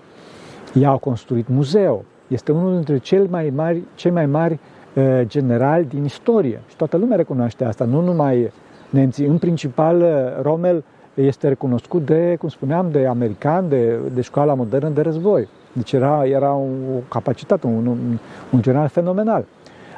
i-au 0.73 0.99
construit 0.99 1.49
muzeu. 1.49 2.05
Este 2.29 2.53
unul 2.53 2.73
dintre 2.73 2.99
cei 2.99 3.27
mai 3.31 3.53
mari, 3.55 3.83
cei 3.95 4.11
mai 4.11 4.27
mari 4.27 4.59
uh, 4.95 5.21
generali 5.27 5.85
din 5.85 6.05
istorie. 6.05 6.61
Și 6.69 6.77
toată 6.77 6.97
lumea 6.97 7.17
recunoaște 7.17 7.65
asta, 7.65 7.85
nu 7.85 8.01
numai 8.01 8.53
nemții. 8.91 9.27
În 9.27 9.39
principal, 9.39 10.05
Rommel 10.43 10.85
este 11.15 11.49
recunoscut 11.49 12.07
de, 12.07 12.37
cum 12.39 12.49
spuneam, 12.49 12.91
de 12.91 13.07
americani, 13.07 13.69
de, 13.69 13.99
de 14.15 14.21
școala 14.21 14.55
modernă 14.55 14.89
de 14.89 15.01
război. 15.01 15.49
Deci 15.73 15.93
era, 15.93 16.27
era 16.27 16.55
o 16.55 16.67
capacitate, 17.09 17.67
un, 17.67 17.87
un, 17.87 18.19
un 18.51 18.63
general 18.63 18.89
fenomenal. 18.89 19.45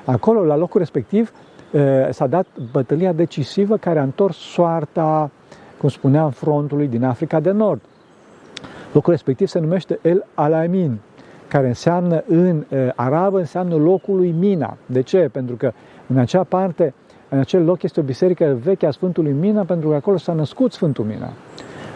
Acolo, 0.04 0.44
la 0.44 0.56
locul 0.56 0.80
respectiv, 0.80 1.32
s-a 2.10 2.26
dat 2.26 2.46
bătălia 2.72 3.12
decisivă 3.12 3.76
care 3.76 3.98
a 3.98 4.02
întors 4.02 4.36
soarta, 4.36 5.30
cum 5.78 5.88
spuneam, 5.88 6.30
frontului 6.30 6.86
din 6.86 7.04
Africa 7.04 7.40
de 7.40 7.50
Nord. 7.50 7.80
Locul 8.92 9.12
respectiv 9.12 9.48
se 9.48 9.58
numește 9.58 9.98
El 10.02 10.26
Alamin, 10.34 10.98
care 11.48 11.66
înseamnă 11.66 12.22
în 12.26 12.64
arabă 12.94 13.38
înseamnă 13.38 13.74
locul 13.74 14.16
lui 14.16 14.34
Mina. 14.38 14.76
De 14.86 15.00
ce? 15.00 15.28
Pentru 15.32 15.56
că 15.56 15.72
în 16.06 16.18
acea 16.18 16.42
parte 16.42 16.94
în 17.34 17.40
acel 17.40 17.64
loc 17.64 17.82
este 17.82 18.00
o 18.00 18.02
biserică 18.02 18.58
veche 18.62 18.86
a 18.86 18.90
Sfântului 18.90 19.32
Mina, 19.32 19.62
pentru 19.62 19.88
că 19.88 19.94
acolo 19.94 20.16
s-a 20.16 20.32
născut 20.32 20.72
Sfântul 20.72 21.04
Mina. 21.04 21.32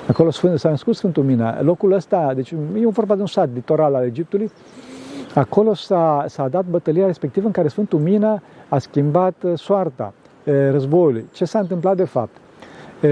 Acolo 0.09 0.31
s-a 0.31 0.69
născut 0.69 0.97
Sfântul 0.97 1.23
Mina. 1.23 1.63
Locul 1.63 1.93
ăsta, 1.93 2.33
deci 2.35 2.51
e 2.51 2.87
vorba 2.89 3.15
de 3.15 3.21
un 3.21 3.27
sat 3.27 3.49
litoral 3.55 3.95
al 3.95 4.05
Egiptului, 4.05 4.51
acolo 5.35 5.75
s-a, 5.75 6.25
s-a 6.29 6.49
dat 6.49 6.65
bătălia 6.65 7.07
respectivă 7.07 7.47
în 7.47 7.53
care 7.53 7.69
Sfântul 7.69 7.99
Mina 7.99 8.43
a 8.69 8.79
schimbat 8.79 9.35
uh, 9.43 9.53
soarta 9.59 10.13
uh, 10.45 10.55
războiului. 10.71 11.25
Ce 11.33 11.45
s-a 11.45 11.59
întâmplat 11.59 11.97
de 11.97 12.05
fapt? 12.05 12.37
Uh, 13.03 13.11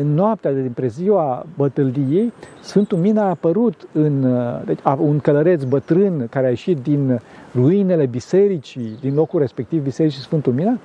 în 0.00 0.14
noaptea 0.14 0.52
de 0.52 0.60
dintre 0.60 0.86
ziua 0.86 1.46
bătăliei, 1.56 2.32
Sfântul 2.60 2.98
Mina 2.98 3.22
a 3.22 3.28
apărut 3.28 3.88
în 3.92 4.26
deci, 4.64 4.78
un 4.98 5.18
călăreț 5.18 5.62
bătrân 5.62 6.26
care 6.30 6.46
a 6.46 6.48
ieșit 6.48 6.78
din 6.82 7.20
ruinele 7.54 8.06
bisericii, 8.06 8.96
din 9.00 9.14
locul 9.14 9.40
respectiv, 9.40 9.82
bisericii 9.82 10.20
Sfântul 10.20 10.52
Mina, 10.52 10.78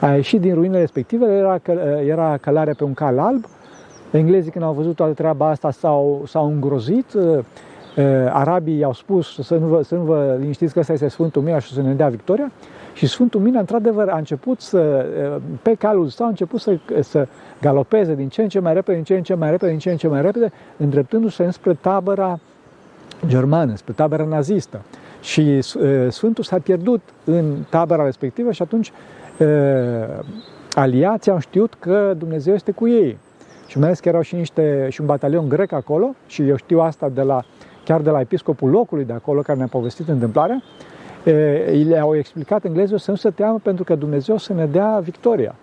a 0.00 0.14
ieșit 0.14 0.40
din 0.40 0.54
ruinele 0.54 0.80
respective, 0.80 1.26
era, 1.26 1.60
era 2.06 2.36
călare 2.36 2.72
pe 2.72 2.84
un 2.84 2.94
cal 2.94 3.18
alb. 3.18 3.44
Englezii 4.10 4.50
când 4.50 4.64
au 4.64 4.72
văzut 4.72 4.94
toată 4.96 5.12
treaba 5.12 5.48
asta 5.48 5.70
s-au, 5.70 6.22
s-au 6.26 6.46
îngrozit. 6.46 7.12
Uh, 7.12 7.22
uh, 7.22 7.44
arabii 8.32 8.78
i-au 8.78 8.92
spus 8.92 9.38
să 9.42 9.54
nu, 9.56 9.66
vă, 9.66 9.82
să 9.82 9.94
nu 9.94 10.02
vă 10.02 10.36
liniștiți 10.40 10.72
că 10.72 10.78
ăsta 10.78 10.92
este 10.92 11.08
Sfântul 11.08 11.42
Mina 11.42 11.58
și 11.58 11.72
să 11.72 11.82
ne 11.82 11.92
dea 11.92 12.08
victoria. 12.08 12.52
Și 12.94 13.06
Sfântul 13.06 13.40
Mina, 13.40 13.58
într-adevăr, 13.58 14.08
a 14.08 14.16
început 14.16 14.60
să, 14.60 15.06
uh, 15.34 15.42
pe 15.62 15.74
calul 15.74 16.08
său, 16.08 16.26
a 16.26 16.28
început 16.28 16.60
să, 16.60 16.78
să 17.00 17.26
galopeze 17.60 18.14
din 18.14 18.28
ce 18.28 18.42
în 18.42 18.48
ce 18.48 18.60
mai 18.60 18.74
repede, 18.74 18.96
din 18.96 19.04
ce 19.04 19.16
în 19.16 19.22
ce 19.22 19.34
mai 19.34 19.50
repede, 19.50 19.70
din 19.70 19.80
ce 19.80 19.90
în 19.90 19.96
ce 19.96 20.08
mai 20.08 20.22
repede, 20.22 20.52
îndreptându-se 20.76 21.44
înspre 21.44 21.74
tabăra 21.74 22.38
germană, 23.26 23.76
spre 23.76 23.92
tabăra 23.92 24.24
nazistă. 24.24 24.80
Și 25.20 25.60
Sfântul 26.08 26.44
s-a 26.44 26.58
pierdut 26.58 27.00
în 27.24 27.54
tabăra 27.70 28.04
respectivă 28.04 28.52
și 28.52 28.62
atunci 28.62 28.92
aliații 30.72 31.30
au 31.30 31.38
știut 31.38 31.74
că 31.78 32.14
Dumnezeu 32.18 32.54
este 32.54 32.70
cu 32.70 32.88
ei. 32.88 33.18
Și 33.66 33.78
mai 33.78 33.86
ales 33.86 34.00
că 34.00 34.08
erau 34.08 34.20
și, 34.20 34.34
niște, 34.34 34.88
și 34.90 35.00
un 35.00 35.06
batalion 35.06 35.48
grec 35.48 35.72
acolo 35.72 36.14
și 36.26 36.48
eu 36.48 36.56
știu 36.56 36.80
asta 36.80 37.08
de 37.08 37.22
la, 37.22 37.44
chiar 37.84 38.00
de 38.00 38.10
la 38.10 38.20
episcopul 38.20 38.70
locului 38.70 39.04
de 39.04 39.12
acolo 39.12 39.40
care 39.40 39.58
ne-a 39.58 39.66
povestit 39.66 40.08
întâmplarea, 40.08 40.62
le-au 41.86 42.16
explicat 42.16 42.64
englezul 42.64 42.98
să 42.98 43.10
nu 43.10 43.16
se 43.16 43.30
teamă 43.30 43.58
pentru 43.62 43.84
că 43.84 43.94
Dumnezeu 43.94 44.36
să 44.36 44.52
ne 44.52 44.66
dea 44.66 44.98
victoria. 45.02 45.54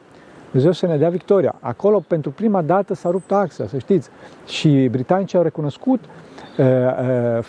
Dumnezeu 0.46 0.72
să 0.72 0.86
ne 0.86 0.98
dea 0.98 1.10
victoria. 1.10 1.56
Acolo, 1.60 2.04
pentru 2.08 2.32
prima 2.32 2.62
dată, 2.62 2.94
s-a 2.94 3.10
rupt 3.10 3.32
axa, 3.32 3.68
să 3.68 3.78
știți. 3.78 4.10
Și 4.46 4.88
britanicii 4.92 5.38
au 5.38 5.44
recunoscut 5.44 6.00
uh, 6.58 6.66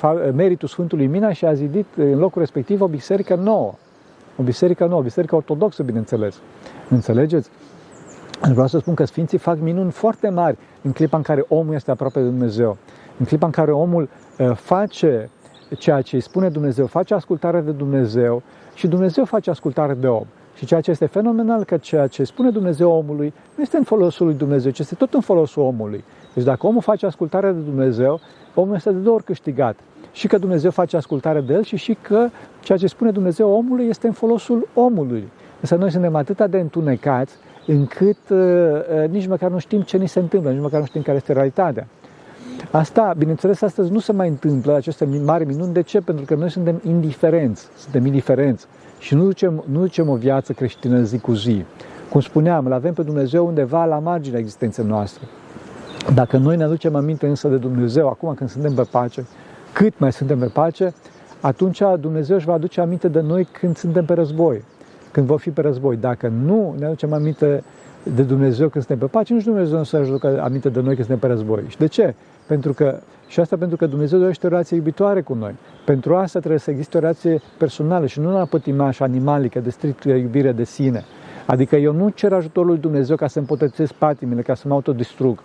uh, 0.02 0.30
meritul 0.34 0.68
Sfântului 0.68 1.06
Mina 1.06 1.32
și 1.32 1.44
a 1.44 1.54
zidit 1.54 1.86
în 1.96 2.18
locul 2.18 2.40
respectiv 2.40 2.80
o 2.80 2.86
biserică 2.86 3.34
nouă. 3.34 3.74
O 4.36 4.42
biserică 4.42 4.86
nouă, 4.86 5.00
o 5.00 5.02
biserică 5.02 5.36
ortodoxă, 5.36 5.82
bineînțeles. 5.82 6.40
Înțelegeți? 6.88 7.50
Vreau 8.52 8.66
să 8.66 8.78
spun 8.78 8.94
că 8.94 9.04
Sfinții 9.04 9.38
fac 9.38 9.58
minuni 9.60 9.90
foarte 9.90 10.28
mari 10.28 10.58
în 10.82 10.92
clipa 10.92 11.16
în 11.16 11.22
care 11.22 11.44
omul 11.48 11.74
este 11.74 11.90
aproape 11.90 12.20
de 12.20 12.26
Dumnezeu. 12.26 12.76
În 13.18 13.24
clipa 13.24 13.46
în 13.46 13.52
care 13.52 13.72
omul 13.72 14.08
uh, 14.38 14.50
face 14.54 15.30
ceea 15.78 16.00
ce 16.00 16.14
îi 16.14 16.20
spune 16.20 16.48
Dumnezeu, 16.48 16.86
face 16.86 17.14
ascultare 17.14 17.60
de 17.60 17.70
Dumnezeu 17.70 18.42
și 18.74 18.86
Dumnezeu 18.86 19.24
face 19.24 19.50
ascultare 19.50 19.94
de 19.94 20.06
om. 20.06 20.24
Și 20.54 20.66
ceea 20.66 20.80
ce 20.80 20.90
este 20.90 21.06
fenomenal, 21.06 21.64
că 21.64 21.76
ceea 21.76 22.06
ce 22.06 22.24
spune 22.24 22.50
Dumnezeu 22.50 22.90
omului 22.90 23.32
nu 23.56 23.62
este 23.62 23.76
în 23.76 23.82
folosul 23.82 24.26
lui 24.26 24.34
Dumnezeu, 24.34 24.70
ci 24.70 24.78
este 24.78 24.94
tot 24.94 25.14
în 25.14 25.20
folosul 25.20 25.62
omului. 25.62 26.04
Deci 26.34 26.44
dacă 26.44 26.66
omul 26.66 26.82
face 26.82 27.06
ascultare 27.06 27.52
de 27.52 27.60
Dumnezeu, 27.60 28.20
omul 28.54 28.74
este 28.74 28.90
de 28.90 28.98
două 28.98 29.14
ori 29.14 29.24
câștigat 29.24 29.76
și 30.14 30.26
că 30.26 30.38
Dumnezeu 30.38 30.70
face 30.70 30.96
ascultare 30.96 31.40
de 31.40 31.52
el 31.52 31.62
și 31.62 31.76
și 31.76 31.96
că 32.02 32.28
ceea 32.60 32.78
ce 32.78 32.86
spune 32.86 33.10
Dumnezeu 33.10 33.50
omului 33.50 33.86
este 33.88 34.06
în 34.06 34.12
folosul 34.12 34.68
omului. 34.74 35.28
Însă 35.60 35.74
noi 35.74 35.90
suntem 35.90 36.14
atât 36.14 36.46
de 36.46 36.58
întunecați 36.58 37.34
încât 37.66 38.18
uh, 38.28 38.38
uh, 38.38 39.08
nici 39.10 39.26
măcar 39.26 39.50
nu 39.50 39.58
știm 39.58 39.80
ce 39.80 39.96
ni 39.96 40.08
se 40.08 40.18
întâmplă, 40.18 40.50
nici 40.50 40.60
măcar 40.60 40.80
nu 40.80 40.86
știm 40.86 41.02
care 41.02 41.16
este 41.16 41.32
realitatea. 41.32 41.86
Asta, 42.70 43.14
bineînțeles, 43.16 43.62
astăzi 43.62 43.92
nu 43.92 43.98
se 43.98 44.12
mai 44.12 44.28
întâmplă, 44.28 44.74
aceste 44.74 45.08
mari 45.24 45.44
minuni. 45.44 45.72
De 45.72 45.82
ce? 45.82 46.00
Pentru 46.00 46.24
că 46.24 46.34
noi 46.34 46.50
suntem 46.50 46.80
indiferenți, 46.86 47.68
suntem 47.76 48.06
indiferenți 48.06 48.66
și 48.98 49.14
nu 49.14 49.24
ducem, 49.24 49.64
nu 49.70 49.80
ducem 49.80 50.08
o 50.08 50.14
viață 50.14 50.52
creștină 50.52 51.02
zi 51.02 51.18
cu 51.18 51.32
zi. 51.32 51.64
Cum 52.10 52.20
spuneam, 52.20 52.66
îl 52.66 52.72
avem 52.72 52.92
pe 52.92 53.02
Dumnezeu 53.02 53.46
undeva 53.46 53.84
la 53.84 53.98
marginea 53.98 54.38
existenței 54.38 54.84
noastre. 54.84 55.26
Dacă 56.14 56.36
noi 56.36 56.56
ne 56.56 56.64
aducem 56.64 56.94
aminte 56.94 57.26
însă 57.26 57.48
de 57.48 57.56
Dumnezeu, 57.56 58.08
acum 58.08 58.34
când 58.34 58.50
suntem 58.50 58.74
pe 58.74 58.82
pace, 58.90 59.26
cât 59.74 59.98
mai 59.98 60.12
suntem 60.12 60.38
pe 60.38 60.46
pace, 60.46 60.94
atunci 61.40 61.82
Dumnezeu 62.00 62.36
își 62.36 62.46
va 62.46 62.52
aduce 62.52 62.80
aminte 62.80 63.08
de 63.08 63.20
noi 63.20 63.48
când 63.60 63.76
suntem 63.76 64.04
pe 64.04 64.12
război, 64.12 64.64
când 65.10 65.26
vom 65.26 65.36
fi 65.36 65.50
pe 65.50 65.60
război. 65.60 65.96
Dacă 65.96 66.32
nu 66.44 66.74
ne 66.78 66.84
aducem 66.84 67.12
aminte 67.12 67.64
de 68.02 68.22
Dumnezeu 68.22 68.68
când 68.68 68.84
suntem 68.84 69.08
pe 69.08 69.16
pace, 69.16 69.32
nici 69.32 69.44
Dumnezeu 69.44 69.76
nu 69.76 69.84
se 69.84 69.96
aducă 69.96 70.40
aminte 70.42 70.68
de 70.68 70.80
noi 70.80 70.94
când 70.94 71.06
suntem 71.06 71.18
pe 71.18 71.34
război. 71.34 71.62
Și 71.68 71.76
de 71.76 71.86
ce? 71.86 72.14
Pentru 72.46 72.72
că, 72.72 73.00
și 73.26 73.40
asta 73.40 73.56
pentru 73.56 73.76
că 73.76 73.86
Dumnezeu 73.86 74.18
dorește 74.18 74.46
o 74.46 74.48
relație 74.48 74.76
iubitoare 74.76 75.20
cu 75.20 75.34
noi. 75.34 75.54
Pentru 75.84 76.16
asta 76.16 76.38
trebuie 76.38 76.60
să 76.60 76.70
existe 76.70 76.96
o 76.96 77.00
relație 77.00 77.40
personală 77.58 78.06
și 78.06 78.20
nu 78.20 78.32
la 78.32 78.44
pătimaș 78.44 79.00
animalică 79.00 79.60
de 79.60 79.70
strictă 79.70 80.08
iubire 80.08 80.52
de 80.52 80.64
sine. 80.64 81.04
Adică 81.46 81.76
eu 81.76 81.92
nu 81.92 82.08
cer 82.08 82.32
ajutorul 82.32 82.70
lui 82.70 82.78
Dumnezeu 82.78 83.16
ca 83.16 83.26
să 83.26 83.38
împotățesc 83.38 83.92
patimile, 83.92 84.42
ca 84.42 84.54
să 84.54 84.68
mă 84.68 84.74
autodistrug. 84.74 85.38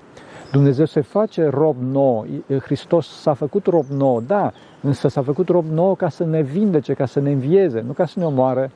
Dumnezeu 0.51 0.85
se 0.85 1.01
face 1.01 1.49
rob 1.49 1.75
nou, 1.91 2.25
Hristos 2.63 3.07
s-a 3.07 3.33
făcut 3.33 3.65
rob 3.65 3.85
nou, 3.97 4.21
da, 4.27 4.51
însă 4.81 5.07
s-a 5.07 5.21
făcut 5.21 5.49
rob 5.49 5.65
nou 5.71 5.95
ca 5.95 6.09
să 6.09 6.25
ne 6.25 6.41
vindece, 6.41 6.93
ca 6.93 7.05
să 7.05 7.19
ne 7.19 7.31
învieze, 7.31 7.83
nu 7.87 7.91
ca 7.91 8.05
să 8.05 8.19
ne 8.19 8.25
omoare. 8.25 8.71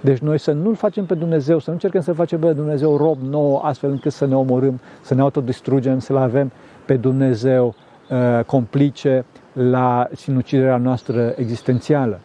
Deci 0.00 0.18
noi 0.18 0.38
să 0.38 0.52
nu-L 0.52 0.74
facem 0.74 1.04
pe 1.06 1.14
Dumnezeu, 1.14 1.58
să 1.58 1.64
nu 1.66 1.72
încercăm 1.72 2.00
să 2.00 2.12
facem 2.12 2.38
pe 2.38 2.52
Dumnezeu 2.52 2.96
rob 2.96 3.18
nou, 3.20 3.60
astfel 3.64 3.90
încât 3.90 4.12
să 4.12 4.26
ne 4.26 4.36
omorâm, 4.36 4.80
să 5.00 5.14
ne 5.14 5.20
autodistrugem, 5.20 5.98
să-L 5.98 6.16
avem 6.16 6.50
pe 6.84 6.96
Dumnezeu 6.96 7.74
uh, 8.10 8.44
complice 8.44 9.24
la 9.52 10.08
sinuciderea 10.12 10.76
noastră 10.76 11.34
existențială. 11.36 12.20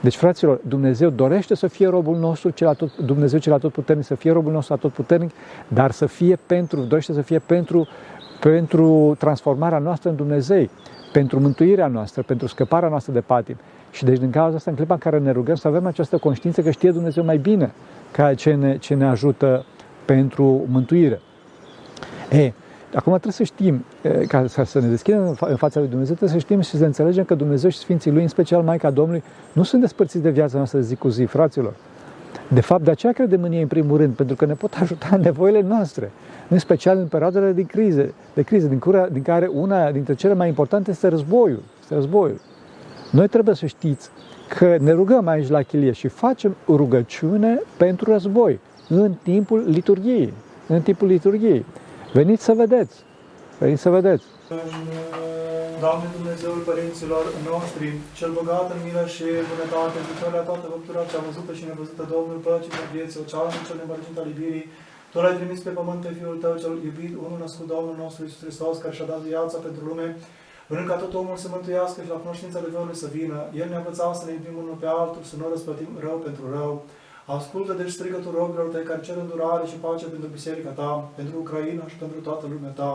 Deci, 0.00 0.16
fraților, 0.16 0.60
Dumnezeu 0.68 1.10
dorește 1.10 1.54
să 1.54 1.66
fie 1.66 1.88
robul 1.88 2.16
nostru, 2.16 2.50
cel 2.50 2.68
atot, 2.68 2.96
Dumnezeu 2.96 3.38
cel 3.38 3.52
atotputernic, 3.52 4.04
să 4.04 4.14
fie 4.14 4.32
robul 4.32 4.52
nostru 4.52 4.74
atotputernic, 4.74 5.30
dar 5.68 5.90
să 5.90 6.06
fie 6.06 6.38
pentru, 6.46 6.80
dorește 6.80 7.12
să 7.12 7.20
fie 7.20 7.38
pentru 7.38 7.88
pentru 8.40 9.16
transformarea 9.18 9.78
noastră 9.78 10.10
în 10.10 10.16
Dumnezeu, 10.16 10.68
pentru 11.12 11.40
mântuirea 11.40 11.86
noastră, 11.86 12.22
pentru 12.22 12.46
scăparea 12.46 12.88
noastră 12.88 13.12
de 13.12 13.20
patim. 13.20 13.56
Și 13.90 14.04
deci 14.04 14.18
din 14.18 14.30
cauza 14.30 14.56
asta, 14.56 14.70
în 14.70 14.76
clipa 14.76 14.94
în 14.94 15.00
care 15.00 15.18
ne 15.18 15.30
rugăm, 15.30 15.54
să 15.54 15.68
avem 15.68 15.86
această 15.86 16.18
conștiință 16.18 16.62
că 16.62 16.70
știe 16.70 16.90
Dumnezeu 16.90 17.24
mai 17.24 17.38
bine 17.38 17.72
ca 18.12 18.34
ce 18.34 18.54
ne, 18.54 18.76
ce 18.76 18.94
ne 18.94 19.06
ajută 19.06 19.64
pentru 20.04 20.66
mântuire. 20.70 21.20
E, 22.30 22.52
acum 22.94 23.12
trebuie 23.12 23.32
să 23.32 23.42
știm, 23.42 23.84
ca 24.28 24.46
să 24.46 24.80
ne 24.80 24.88
deschidem 24.88 25.36
în 25.40 25.56
fața 25.56 25.80
lui 25.80 25.88
Dumnezeu, 25.88 26.14
trebuie 26.14 26.40
să 26.40 26.46
știm 26.46 26.60
și 26.60 26.76
să 26.76 26.84
înțelegem 26.84 27.24
că 27.24 27.34
Dumnezeu 27.34 27.70
și 27.70 27.78
Sfinții 27.78 28.10
Lui, 28.10 28.22
în 28.22 28.28
special 28.28 28.62
Maica 28.62 28.90
Domnului, 28.90 29.22
nu 29.52 29.62
sunt 29.62 29.80
despărțiți 29.80 30.22
de 30.22 30.30
viața 30.30 30.56
noastră 30.56 30.80
zi 30.80 30.94
cu 30.94 31.08
zi, 31.08 31.24
fraților. 31.24 31.74
De 32.48 32.60
fapt, 32.60 32.84
de 32.84 32.90
aceea 32.90 33.12
credem 33.12 33.42
în 33.42 33.52
ei 33.52 33.60
în 33.60 33.68
primul 33.68 33.96
rând, 33.96 34.14
pentru 34.14 34.36
că 34.36 34.44
ne 34.44 34.54
pot 34.54 34.74
ajuta 34.80 35.08
în 35.12 35.20
nevoile 35.20 35.60
noastre, 35.60 36.10
în 36.48 36.58
special 36.58 36.98
în 36.98 37.06
perioadele 37.06 37.52
de 37.52 37.62
criză, 37.62 38.14
de 38.34 38.42
criză 38.42 38.66
din, 38.66 38.78
cura, 38.78 39.08
din 39.08 39.22
care 39.22 39.46
una 39.46 39.90
dintre 39.90 40.14
cele 40.14 40.34
mai 40.34 40.48
importante 40.48 40.90
este 40.90 41.08
războiul. 41.08 41.62
Este 41.80 41.94
războiul. 41.94 42.40
Noi 43.10 43.28
trebuie 43.28 43.54
să 43.54 43.66
știți 43.66 44.10
că 44.48 44.76
ne 44.80 44.92
rugăm 44.92 45.26
aici 45.26 45.48
la 45.48 45.62
chilie 45.62 45.92
și 45.92 46.08
facem 46.08 46.56
rugăciune 46.68 47.60
pentru 47.76 48.10
război 48.12 48.60
în 48.88 49.14
timpul 49.22 49.64
liturgiei. 49.68 50.32
În 50.66 50.80
timpul 50.80 51.08
liturgiei. 51.08 51.64
Veniți 52.12 52.44
să 52.44 52.52
vedeți. 52.52 53.04
Veniți 53.58 53.82
să 53.82 53.90
vedeți. 53.90 54.24
Doamne 55.84 56.08
Dumnezeul 56.16 56.60
părinților 56.70 57.24
noștri, 57.50 57.88
cel 58.18 58.30
bogat 58.38 58.66
în 58.74 58.80
milă 58.86 59.04
și 59.14 59.26
bunătate, 59.52 59.98
victoria 60.10 60.42
toată 60.50 60.66
făptura 60.74 61.10
cea 61.10 61.26
văzută 61.26 61.52
și 61.58 61.66
nevăzută, 61.68 62.02
Domnul 62.14 62.38
păcii 62.46 62.78
de 62.80 62.86
vieții, 62.94 63.22
oceanul 63.22 63.66
cel 63.68 63.78
nemărgit 63.80 64.16
al 64.20 64.28
iubirii, 64.32 64.66
Tu 65.10 65.16
l-ai 65.22 65.38
trimis 65.38 65.60
pe 65.66 65.76
pământ 65.78 66.00
pe 66.04 66.10
Fiul 66.18 66.38
Tău 66.42 66.54
cel 66.62 66.74
iubit, 66.88 67.12
unul 67.24 67.38
născut 67.44 67.66
Domnul 67.74 67.96
nostru 68.02 68.20
Iisus 68.22 68.42
Hristos, 68.44 68.74
care 68.82 68.94
și-a 68.96 69.10
dat 69.12 69.22
viața 69.30 69.58
pentru 69.66 69.82
lume, 69.88 70.06
vrând 70.70 70.86
ca 70.88 70.96
tot 71.02 71.12
omul 71.20 71.38
să 71.42 71.48
mântuiască 71.50 71.98
și 72.04 72.12
la 72.14 72.22
cunoștința 72.24 72.56
adevărului 72.58 73.02
să 73.02 73.08
vină. 73.18 73.38
El 73.60 73.68
ne-a 73.68 73.82
învățat 73.82 74.12
să 74.18 74.24
ne 74.24 74.32
iubim 74.36 74.56
unul 74.62 74.78
pe 74.82 74.88
altul, 75.00 75.22
să 75.30 75.34
nu 75.36 75.44
răspătim 75.52 75.92
rău 76.06 76.16
pentru 76.26 76.44
rău. 76.56 76.72
Ascultă 77.38 77.72
deci 77.80 77.96
strigătul 77.96 78.32
robilor 78.38 78.68
tăi 78.72 78.88
care 78.88 79.06
cer 79.06 79.16
îndurare 79.20 79.64
și 79.70 79.82
pace 79.84 80.06
pentru 80.14 80.28
biserica 80.36 80.72
ta, 80.80 80.90
pentru 81.18 81.34
Ucraina 81.42 81.84
și 81.92 82.00
pentru 82.02 82.18
toată 82.26 82.44
lumea 82.52 82.74
ta. 82.82 82.92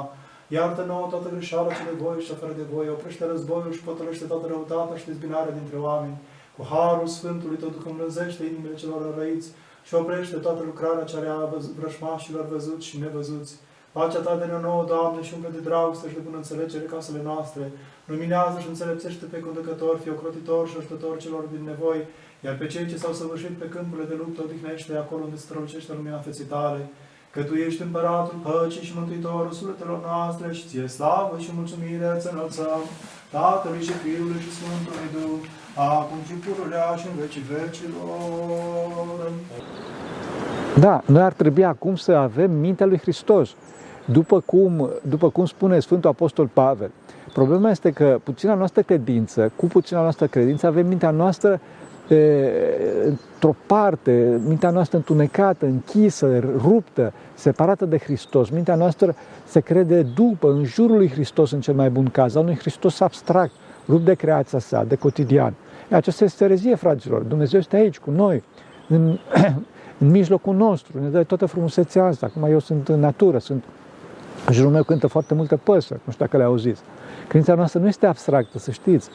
Iartă 0.47 0.83
nouă 0.87 1.07
toată 1.09 1.29
greșeala 1.33 1.73
ce 1.73 1.83
de 1.89 1.95
voi 2.03 2.21
și 2.21 2.33
fără 2.41 2.53
de 2.57 2.65
voi, 2.73 2.89
oprește 2.89 3.25
războiul 3.25 3.73
și 3.73 3.83
potoloște 3.87 4.25
toată 4.25 4.45
răutatea 4.47 4.97
și 4.97 5.05
dezbinarea 5.05 5.57
dintre 5.59 5.77
oameni. 5.77 6.17
Cu 6.57 6.63
harul 6.71 7.07
Sfântului 7.07 7.57
tot 7.57 7.71
Duhul 7.75 7.91
înlăzește 7.91 8.43
inimile 8.45 8.75
celor 8.81 9.01
răiți 9.17 9.49
și 9.87 9.93
oprește 9.93 10.35
toată 10.35 10.61
lucrarea 10.65 11.03
ce 11.03 11.15
are 11.17 11.27
a 11.27 11.49
vrășmașilor 11.79 12.45
văzuți 12.51 12.87
și 12.87 12.99
nevăzuți. 12.99 13.53
Pacea 13.91 14.19
ta 14.19 14.35
de 14.35 14.47
nouă, 14.61 14.83
Doamne, 14.87 15.21
și 15.23 15.33
umple 15.33 15.49
de 15.57 15.59
dragoste 15.69 16.07
și 16.09 16.17
de 16.17 16.25
bună 16.27 16.37
înțelegere 16.37 16.83
casele 16.93 17.21
noastre. 17.23 17.71
Luminează 18.05 18.59
și 18.59 18.67
înțelepțește 18.67 19.25
pe 19.25 19.39
conducător, 19.39 19.97
fie 19.97 20.11
ocrotitor 20.11 20.67
și 20.67 20.75
ajutător 20.77 21.17
celor 21.17 21.43
din 21.53 21.63
nevoi, 21.63 22.07
iar 22.45 22.55
pe 22.57 22.67
cei 22.67 22.87
ce 22.87 22.97
s-au 22.97 23.13
săvârșit 23.13 23.53
pe 23.57 23.67
câmpurile 23.73 24.07
de 24.07 24.15
luptă 24.17 24.41
odihnește 24.43 24.95
acolo 24.95 25.23
unde 25.23 25.35
strălucește 25.35 25.93
lumina 25.93 26.17
feții 26.17 26.51
tale 26.55 26.89
că 27.35 27.41
Tu 27.43 27.53
ești 27.67 27.81
împăratul 27.81 28.39
păcii 28.47 28.87
și 28.87 28.97
mântuitorul 28.99 29.51
sufletelor 29.51 29.99
noastre 30.09 30.47
și 30.57 30.67
Ție 30.69 30.87
slavă 30.87 31.35
și 31.43 31.49
mulțumire 31.59 32.07
îți 32.15 32.29
înălțăm, 32.31 32.81
Tatălui 33.31 33.83
și 33.87 33.95
Fiului 34.03 34.41
și 34.45 34.51
Sfântului 34.57 35.09
Duh, 35.15 35.41
acum 35.75 36.19
și 36.27 36.33
pururea 36.43 36.95
și 36.99 37.05
în 37.11 37.15
vecii 37.21 37.45
vecilor. 37.55 39.31
Da, 40.79 41.01
noi 41.05 41.21
ar 41.21 41.33
trebui 41.33 41.65
acum 41.65 41.95
să 41.95 42.11
avem 42.11 42.51
mintea 42.51 42.85
lui 42.85 42.97
Hristos. 42.97 43.49
După 44.05 44.39
cum, 44.39 44.89
după 45.01 45.29
cum 45.29 45.45
spune 45.45 45.79
Sfântul 45.79 46.09
Apostol 46.09 46.47
Pavel, 46.47 46.91
problema 47.33 47.69
este 47.69 47.91
că 47.91 48.19
puțina 48.23 48.53
noastră 48.53 48.81
credință, 48.81 49.51
cu 49.55 49.65
puțina 49.65 50.01
noastră 50.01 50.25
credință, 50.25 50.67
avem 50.67 50.87
mintea 50.87 51.11
noastră 51.11 51.59
într-o 53.05 53.55
parte, 53.65 54.41
mintea 54.47 54.69
noastră 54.69 54.97
întunecată, 54.97 55.65
închisă, 55.65 56.39
ruptă, 56.57 57.13
separată 57.33 57.85
de 57.85 57.97
Hristos. 57.97 58.49
Mintea 58.49 58.75
noastră 58.75 59.15
se 59.45 59.59
crede 59.59 60.01
după, 60.01 60.51
în 60.51 60.63
jurul 60.63 60.97
lui 60.97 61.09
Hristos 61.09 61.51
în 61.51 61.61
cel 61.61 61.73
mai 61.73 61.89
bun 61.89 62.09
caz, 62.09 62.35
al 62.35 62.41
unui 62.43 62.57
Hristos 62.57 62.99
abstract, 62.99 63.51
rupt 63.87 64.05
de 64.05 64.13
creația 64.13 64.59
sa, 64.59 64.83
de 64.83 64.95
cotidian. 64.95 65.53
Aceasta 65.91 66.23
este 66.23 66.43
erezie, 66.43 66.75
fraților. 66.75 67.21
Dumnezeu 67.21 67.59
este 67.59 67.75
aici 67.75 67.99
cu 67.99 68.11
noi, 68.11 68.43
în, 68.87 69.17
în 69.99 70.09
mijlocul 70.09 70.55
nostru, 70.55 71.01
ne 71.01 71.07
dă 71.07 71.23
toată 71.23 71.45
frumusețea 71.45 72.05
asta. 72.05 72.25
Acum 72.25 72.51
eu 72.51 72.59
sunt 72.59 72.87
în 72.87 72.99
natură, 72.99 73.37
sunt 73.37 73.63
în 74.47 74.53
jurul 74.53 74.71
meu 74.71 74.83
cântă 74.83 75.07
foarte 75.07 75.33
multe 75.33 75.55
păsări, 75.55 75.99
nu 76.03 76.11
știu 76.11 76.25
dacă 76.25 76.37
le 76.37 76.43
auziți. 76.43 76.81
Credința 77.27 77.55
noastră 77.55 77.79
nu 77.79 77.87
este 77.87 78.05
abstractă, 78.05 78.59
să 78.59 78.71
știți. 78.71 79.09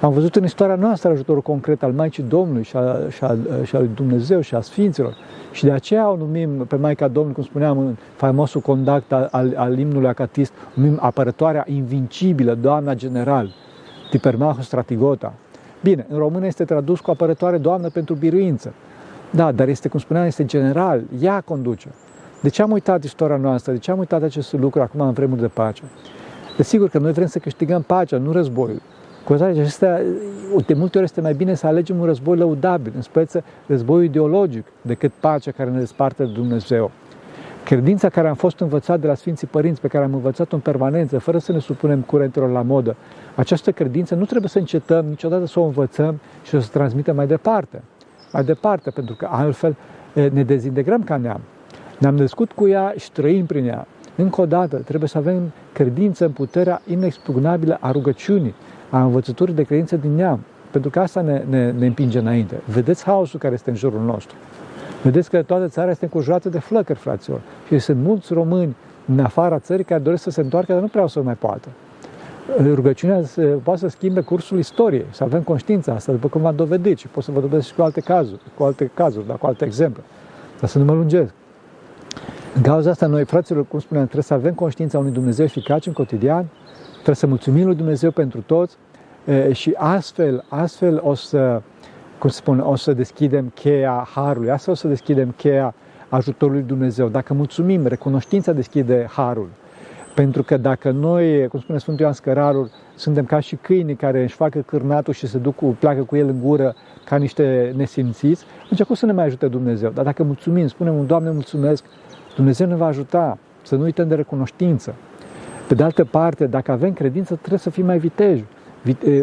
Am 0.00 0.12
văzut 0.12 0.36
în 0.36 0.44
istoria 0.44 0.74
noastră 0.74 1.10
ajutorul 1.10 1.42
concret 1.42 1.82
al 1.82 1.92
Maicii 1.92 2.22
Domnului 2.22 2.62
și, 2.62 2.76
a, 2.76 2.96
și, 3.10 3.24
a, 3.24 3.36
și 3.64 3.76
al 3.76 3.88
Dumnezeu 3.94 4.40
și 4.40 4.54
a 4.54 4.60
Sfinților. 4.60 5.16
Și 5.52 5.64
de 5.64 5.70
aceea 5.70 6.10
o 6.10 6.16
numim 6.16 6.50
pe 6.50 6.76
Maica 6.76 7.08
Domnului, 7.08 7.34
cum 7.34 7.44
spuneam 7.44 7.78
în 7.78 7.96
faimosul 8.16 8.60
condact 8.60 9.12
al, 9.12 9.28
al, 9.30 9.52
al 9.56 9.78
imnului 9.78 10.08
acatist, 10.08 10.52
numim 10.74 10.98
apărătoarea 11.00 11.64
invincibilă, 11.68 12.54
Doamna 12.54 12.94
General, 12.94 13.50
Tipermahus 14.10 14.64
Stratigota. 14.64 15.34
Bine, 15.82 16.06
în 16.08 16.18
română 16.18 16.46
este 16.46 16.64
tradus 16.64 17.00
cu 17.00 17.10
apărătoare 17.10 17.58
Doamnă 17.58 17.88
pentru 17.88 18.14
biruință. 18.14 18.72
Da, 19.30 19.52
dar 19.52 19.68
este, 19.68 19.88
cum 19.88 20.00
spuneam, 20.00 20.26
este 20.26 20.44
general, 20.44 21.02
ea 21.20 21.40
conduce. 21.40 21.88
De 22.42 22.48
ce 22.48 22.62
am 22.62 22.70
uitat 22.70 23.04
istoria 23.04 23.36
noastră? 23.36 23.72
De 23.72 23.78
ce 23.78 23.90
am 23.90 23.98
uitat 23.98 24.22
acest 24.22 24.52
lucru 24.52 24.80
acum 24.80 25.00
în 25.00 25.12
vremuri 25.12 25.40
de 25.40 25.48
pace? 25.48 25.82
Desigur 26.56 26.88
că 26.88 26.98
noi 26.98 27.12
vrem 27.12 27.26
să 27.26 27.38
câștigăm 27.38 27.82
pacea, 27.82 28.18
nu 28.18 28.32
războiul. 28.32 28.80
Cu 29.28 29.34
toate 29.34 29.60
acestea, 29.60 30.00
de 30.66 30.74
multe 30.74 30.96
ori 30.96 31.06
este 31.06 31.20
mai 31.20 31.34
bine 31.34 31.54
să 31.54 31.66
alegem 31.66 31.98
un 31.98 32.04
război 32.04 32.36
lăudabil, 32.36 32.92
în 32.96 33.02
speță 33.02 33.44
războiul 33.66 34.04
ideologic, 34.04 34.66
decât 34.82 35.12
pacea 35.20 35.50
care 35.50 35.70
ne 35.70 35.78
desparte 35.78 36.24
de 36.24 36.30
Dumnezeu. 36.32 36.90
Credința 37.64 38.08
care 38.08 38.28
am 38.28 38.34
fost 38.34 38.60
învățat 38.60 39.00
de 39.00 39.06
la 39.06 39.14
Sfinții 39.14 39.46
Părinți, 39.46 39.80
pe 39.80 39.88
care 39.88 40.04
am 40.04 40.14
învățat-o 40.14 40.54
în 40.54 40.60
permanență, 40.60 41.18
fără 41.18 41.38
să 41.38 41.52
ne 41.52 41.58
supunem 41.58 42.00
curentelor 42.00 42.50
la 42.50 42.62
modă, 42.62 42.96
această 43.34 43.72
credință 43.72 44.14
nu 44.14 44.24
trebuie 44.24 44.48
să 44.48 44.58
încetăm 44.58 45.04
niciodată 45.04 45.46
să 45.46 45.60
o 45.60 45.64
învățăm 45.64 46.20
și 46.42 46.50
să 46.50 46.56
o 46.56 46.60
transmitem 46.72 47.16
mai 47.16 47.26
departe. 47.26 47.82
Mai 48.32 48.44
departe, 48.44 48.90
pentru 48.90 49.14
că 49.14 49.28
altfel 49.30 49.76
ne 50.12 50.42
dezintegrăm 50.42 51.02
ca 51.02 51.16
neam. 51.16 51.40
Ne-am 51.98 52.16
născut 52.16 52.52
cu 52.52 52.68
ea 52.68 52.94
și 52.96 53.12
trăim 53.12 53.46
prin 53.46 53.66
ea. 53.66 53.86
Încă 54.16 54.40
o 54.40 54.46
dată, 54.46 54.76
trebuie 54.76 55.08
să 55.08 55.18
avem 55.18 55.52
credință 55.72 56.24
în 56.24 56.30
puterea 56.30 56.82
inexpugnabilă 56.86 57.78
a 57.80 57.90
rugăciunii, 57.90 58.54
a 58.90 59.02
învățăturii 59.02 59.54
de 59.54 59.62
credință 59.62 59.96
din 59.96 60.14
neam. 60.14 60.40
Pentru 60.70 60.90
că 60.90 61.00
asta 61.00 61.20
ne, 61.20 61.42
ne, 61.48 61.70
ne 61.70 61.86
împinge 61.86 62.18
înainte. 62.18 62.60
Vedeți 62.64 63.04
haosul 63.04 63.38
care 63.38 63.54
este 63.54 63.70
în 63.70 63.76
jurul 63.76 64.00
nostru. 64.00 64.36
Vedeți 65.02 65.30
că 65.30 65.42
toată 65.42 65.68
țara 65.68 65.90
este 65.90 66.04
încurjurată 66.04 66.48
de 66.48 66.58
flăcări, 66.58 66.98
fraților. 66.98 67.40
Și 67.66 67.78
sunt 67.78 68.02
mulți 68.02 68.32
români 68.32 68.76
în 69.06 69.20
afara 69.20 69.58
țării 69.58 69.84
care 69.84 70.00
doresc 70.00 70.22
să 70.22 70.30
se 70.30 70.40
întoarcă, 70.40 70.72
dar 70.72 70.80
nu 70.80 70.88
prea 70.88 71.02
o 71.02 71.06
să 71.06 71.22
mai 71.22 71.34
poată. 71.34 71.68
Rugăciunea 72.74 73.22
se, 73.24 73.42
poate 73.42 73.80
să 73.80 73.88
schimbe 73.88 74.20
cursul 74.20 74.58
istoriei, 74.58 75.06
să 75.10 75.24
avem 75.24 75.42
conștiința 75.42 75.92
asta, 75.92 76.12
după 76.12 76.28
cum 76.28 76.40
v-am 76.40 76.56
dovedit 76.56 76.98
și 76.98 77.08
pot 77.08 77.24
să 77.24 77.30
vă 77.30 77.40
dovedesc 77.40 77.66
și 77.66 77.74
cu 77.74 77.82
alte 77.82 78.00
cazuri, 78.00 78.40
cu 78.56 78.62
alte 78.62 78.90
cazuri, 78.94 79.26
dar 79.26 79.36
cu 79.36 79.46
alte 79.46 79.64
exemple. 79.64 80.02
Dar 80.60 80.68
să 80.68 80.78
nu 80.78 80.84
mă 80.84 80.92
lungesc. 80.92 81.32
În 82.54 82.62
cauza 82.62 82.90
asta, 82.90 83.06
noi, 83.06 83.24
fraților, 83.24 83.66
cum 83.66 83.78
spuneam, 83.78 84.04
trebuie 84.04 84.24
să 84.24 84.34
avem 84.34 84.54
conștiința 84.54 84.98
unui 84.98 85.10
Dumnezeu 85.10 85.44
eficace 85.44 85.88
în 85.88 85.94
cotidian, 85.94 86.46
trebuie 87.02 87.16
să 87.16 87.26
mulțumim 87.26 87.66
lui 87.66 87.74
Dumnezeu 87.74 88.10
pentru 88.10 88.40
toți 88.40 88.76
și 89.52 89.74
astfel, 89.76 90.44
astfel 90.48 91.00
o 91.04 91.14
să, 91.14 91.62
cum 92.18 92.30
spun, 92.30 92.60
o 92.60 92.74
să 92.74 92.92
deschidem 92.92 93.52
cheia 93.54 94.08
Harului, 94.14 94.50
astfel 94.50 94.72
o 94.72 94.76
să 94.76 94.88
deschidem 94.88 95.34
cheia 95.36 95.74
ajutorului 96.08 96.62
Dumnezeu. 96.62 97.08
Dacă 97.08 97.34
mulțumim, 97.34 97.86
recunoștința 97.86 98.52
deschide 98.52 99.06
Harul. 99.10 99.48
Pentru 100.14 100.42
că 100.42 100.56
dacă 100.56 100.90
noi, 100.90 101.48
cum 101.48 101.60
spune 101.60 101.78
Sfântul 101.78 102.02
Ioan 102.02 102.14
Scărarul, 102.14 102.70
suntem 102.94 103.24
ca 103.24 103.40
și 103.40 103.56
câini 103.56 103.94
care 103.94 104.22
își 104.22 104.34
facă 104.34 104.58
cârnatul 104.58 105.12
și 105.12 105.26
se 105.26 105.38
duc 105.38 105.54
cu, 105.54 105.76
pleacă 105.78 106.02
cu 106.02 106.16
el 106.16 106.28
în 106.28 106.40
gură 106.42 106.74
ca 107.04 107.16
niște 107.16 107.72
nesimțiți, 107.76 108.44
atunci 108.64 108.82
cum 108.82 108.94
să 108.94 109.06
ne 109.06 109.12
mai 109.12 109.24
ajute 109.24 109.48
Dumnezeu? 109.48 109.90
Dar 109.90 110.04
dacă 110.04 110.22
mulțumim, 110.22 110.66
spunem 110.66 110.98
un 110.98 111.06
Doamne 111.06 111.30
mulțumesc, 111.30 111.84
Dumnezeu 112.36 112.66
ne 112.66 112.74
va 112.74 112.86
ajuta 112.86 113.38
să 113.62 113.76
nu 113.76 113.82
uităm 113.82 114.08
de 114.08 114.14
recunoștință. 114.14 114.94
Pe 115.68 115.74
de 115.74 115.82
altă 115.82 116.04
parte, 116.04 116.46
dacă 116.46 116.72
avem 116.72 116.92
credință, 116.92 117.34
trebuie 117.34 117.58
să 117.58 117.70
fim 117.70 117.86
mai 117.86 117.98
viteji. 117.98 118.44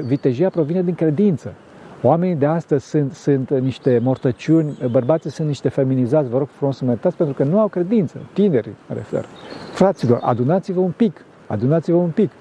Vitejia 0.06 0.50
provine 0.50 0.82
din 0.82 0.96
credință. 0.96 1.54
Oamenii 2.02 2.36
de 2.36 2.46
astăzi 2.46 2.86
sunt, 2.86 3.14
sunt 3.14 3.50
niște 3.50 4.00
mortăciuni, 4.04 4.78
bărbații 4.92 5.30
sunt 5.30 5.48
niște 5.48 5.70
feminizați, 5.70 6.30
vă 6.30 6.38
rog 6.38 6.48
frumos 6.48 6.78
să 6.78 6.84
mă 6.84 6.90
iertați, 6.90 7.16
pentru 7.16 7.36
că 7.36 7.44
nu 7.44 7.60
au 7.60 7.68
credință, 7.68 8.18
tinerii 8.34 8.76
mă 8.88 8.96
refer. 8.96 9.26
Fraților, 9.74 10.20
adunați-vă 10.22 10.80
un 10.80 10.94
pic, 10.96 11.26
adunați-vă 11.48 11.98
un 11.98 12.10
pic. 12.10 12.32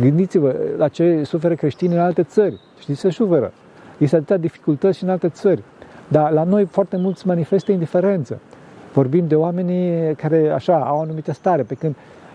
Gândiți-vă 0.00 0.56
la 0.76 0.88
ce 0.88 1.22
suferă 1.24 1.54
creștinii 1.54 1.96
în 1.96 2.02
alte 2.02 2.22
țări. 2.22 2.60
Știți 2.78 3.00
să 3.00 3.08
suferă. 3.08 3.52
Este 3.98 4.16
atâtea 4.16 4.36
dificultăți 4.36 4.98
și 4.98 5.04
în 5.04 5.10
alte 5.10 5.28
țări. 5.28 5.62
Dar 6.08 6.32
la 6.32 6.42
noi 6.42 6.64
foarte 6.64 6.96
mulți 6.96 7.26
manifestă 7.26 7.72
indiferență. 7.72 8.38
Vorbim 8.92 9.26
de 9.26 9.34
oamenii 9.34 10.14
care 10.14 10.48
așa 10.48 10.76
au 10.76 10.96
o 10.98 11.00
anumită 11.00 11.32
stare, 11.32 11.62
pe 11.62 11.74
când 11.74 11.94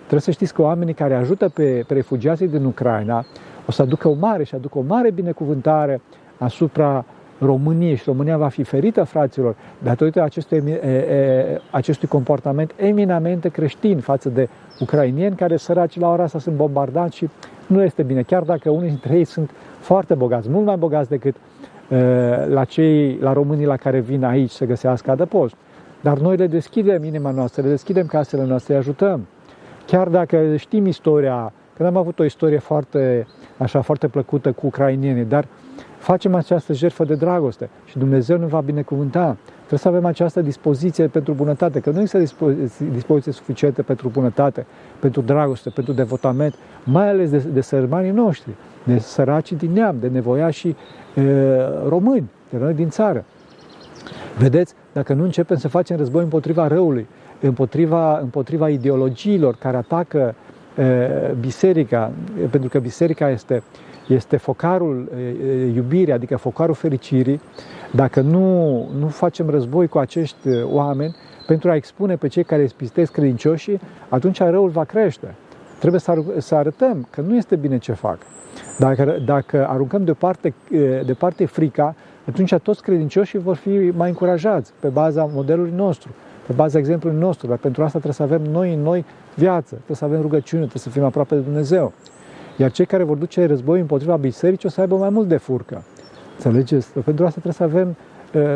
trebuie 0.09 0.21
să 0.21 0.31
știți 0.31 0.53
că 0.53 0.61
oamenii 0.61 0.93
care 0.93 1.13
ajută 1.15 1.49
pe, 1.49 1.83
pe 1.87 1.93
refugiații 1.93 2.47
din 2.47 2.65
Ucraina 2.65 3.25
o 3.67 3.71
să 3.71 3.81
aducă 3.81 4.07
o 4.07 4.13
mare 4.13 4.43
și 4.43 4.55
aducă 4.55 4.77
o 4.77 4.83
mare 4.87 5.11
binecuvântare 5.11 6.01
asupra 6.37 7.05
României 7.39 7.95
și 7.95 8.03
România 8.05 8.37
va 8.37 8.47
fi 8.47 8.63
ferită, 8.63 9.03
fraților, 9.03 9.55
datorită 9.83 10.21
acestui, 10.21 10.63
e, 10.67 10.87
e, 10.87 11.61
acestui 11.71 12.07
comportament 12.07 12.71
eminamente 12.75 13.49
creștin 13.49 13.99
față 13.99 14.29
de 14.29 14.49
ucrainieni 14.79 15.35
care 15.35 15.57
săraci 15.57 15.99
la 15.99 16.11
ora 16.11 16.23
asta 16.23 16.39
sunt 16.39 16.55
bombardați 16.55 17.15
și 17.15 17.29
nu 17.67 17.83
este 17.83 18.03
bine, 18.03 18.21
chiar 18.21 18.43
dacă 18.43 18.69
unii 18.69 18.89
dintre 18.89 19.17
ei 19.17 19.23
sunt 19.23 19.51
foarte 19.79 20.13
bogați, 20.13 20.49
mult 20.49 20.65
mai 20.65 20.77
bogați 20.77 21.09
decât 21.09 21.35
la, 22.47 22.63
cei, 22.63 23.17
la 23.21 23.33
românii 23.33 23.65
la 23.65 23.77
care 23.77 23.99
vin 23.99 24.23
aici 24.23 24.51
să 24.51 24.65
găsească 24.65 25.11
adăpost. 25.11 25.55
Dar 26.01 26.17
noi 26.17 26.37
le 26.37 26.47
deschidem 26.47 27.03
inima 27.03 27.31
noastră, 27.31 27.61
le 27.61 27.69
deschidem 27.69 28.05
casele 28.05 28.45
noastre, 28.45 28.73
îi 28.73 28.79
ajutăm. 28.79 29.27
Chiar 29.89 30.07
dacă 30.07 30.55
știm 30.55 30.85
istoria, 30.85 31.53
că 31.77 31.85
am 31.85 31.97
avut 31.97 32.19
o 32.19 32.23
istorie 32.23 32.57
foarte, 32.57 33.27
așa, 33.57 33.81
foarte 33.81 34.07
plăcută 34.07 34.51
cu 34.51 34.65
ucrainienii, 34.65 35.23
dar 35.23 35.47
facem 35.97 36.35
această 36.35 36.73
jertfă 36.73 37.03
de 37.03 37.15
dragoste 37.15 37.69
și 37.85 37.97
Dumnezeu 37.97 38.37
ne 38.37 38.45
va 38.45 38.61
binecuvânta. 38.61 39.37
Trebuie 39.57 39.79
să 39.79 39.87
avem 39.87 40.05
această 40.05 40.41
dispoziție 40.41 41.07
pentru 41.07 41.33
bunătate, 41.33 41.79
că 41.79 41.89
nu 41.89 41.95
există 41.95 42.17
dispoziție, 42.17 42.85
dispoziție 42.93 43.31
suficientă 43.31 43.83
pentru 43.83 44.09
bunătate, 44.09 44.65
pentru 44.99 45.21
dragoste, 45.21 45.69
pentru 45.69 45.93
devotament, 45.93 46.55
mai 46.83 47.09
ales 47.09 47.29
de, 47.29 47.37
de 47.37 47.61
sărmanii 47.61 48.11
noștri, 48.11 48.51
de 48.83 48.97
săracii 48.97 49.55
din 49.55 49.71
neam, 49.71 49.95
de 49.99 50.07
nevoiașii 50.07 50.75
e, 51.15 51.21
români, 51.87 52.29
de 52.49 52.57
noi 52.57 52.73
din 52.73 52.89
țară. 52.89 53.25
Vedeți, 54.37 54.73
dacă 54.93 55.13
nu 55.13 55.23
începem 55.23 55.57
să 55.57 55.67
facem 55.67 55.97
război 55.97 56.23
împotriva 56.23 56.67
răului, 56.67 57.07
împotriva, 57.41 58.19
împotriva 58.19 58.69
ideologiilor 58.69 59.55
care 59.55 59.77
atacă 59.77 60.35
e, 60.77 61.35
biserica, 61.39 62.11
pentru 62.49 62.69
că 62.69 62.79
biserica 62.79 63.29
este, 63.29 63.63
este 64.07 64.37
focarul 64.37 65.11
e, 65.15 65.65
iubirii, 65.65 66.13
adică 66.13 66.37
focarul 66.37 66.75
fericirii, 66.75 67.41
dacă 67.91 68.21
nu, 68.21 68.87
nu 68.99 69.07
facem 69.07 69.49
război 69.49 69.87
cu 69.87 69.97
acești 69.97 70.47
oameni 70.63 71.15
pentru 71.47 71.69
a 71.69 71.75
expune 71.75 72.15
pe 72.15 72.27
cei 72.27 72.43
care 72.43 72.67
spistesc 72.67 73.11
credincioșii, 73.11 73.79
atunci 74.09 74.39
răul 74.39 74.69
va 74.69 74.83
crește. 74.83 75.35
Trebuie 75.79 75.99
să, 75.99 76.23
să 76.37 76.55
arătăm 76.55 77.07
că 77.09 77.21
nu 77.21 77.35
este 77.35 77.55
bine 77.55 77.77
ce 77.77 77.91
fac. 77.91 78.17
Dacă, 78.77 79.17
dacă 79.25 79.67
aruncăm 79.69 80.03
deoparte, 80.03 80.53
departe 81.05 81.45
frica, 81.45 81.95
atunci 82.27 82.53
toți 82.63 82.81
credincioșii 82.81 83.39
vor 83.39 83.55
fi 83.55 83.91
mai 83.95 84.09
încurajați 84.09 84.73
pe 84.79 84.87
baza 84.87 85.29
modelului 85.33 85.73
nostru, 85.75 86.11
pe 86.49 86.55
baza 86.55 86.77
exemplului 86.77 87.19
nostru. 87.19 87.47
Dar 87.47 87.57
pentru 87.57 87.83
asta 87.83 87.99
trebuie 87.99 88.27
să 88.27 88.35
avem 88.35 88.51
noi 88.51 88.73
în 88.73 88.81
noi 88.81 89.05
viață, 89.35 89.75
trebuie 89.75 89.97
să 89.97 90.05
avem 90.05 90.21
rugăciune, 90.21 90.61
trebuie 90.61 90.81
să 90.81 90.89
fim 90.89 91.03
aproape 91.03 91.35
de 91.35 91.41
Dumnezeu. 91.41 91.93
Iar 92.57 92.71
cei 92.71 92.85
care 92.85 93.03
vor 93.03 93.17
duce 93.17 93.45
război 93.45 93.79
împotriva 93.79 94.15
bisericii 94.15 94.67
o 94.67 94.71
să 94.71 94.81
aibă 94.81 94.95
mai 94.95 95.09
mult 95.09 95.27
de 95.27 95.37
furcă. 95.37 95.83
Înțelegeți? 96.35 96.91
Pentru 96.91 97.25
asta 97.25 97.39
trebuie 97.41 97.53
să 97.53 97.63
avem 97.63 97.95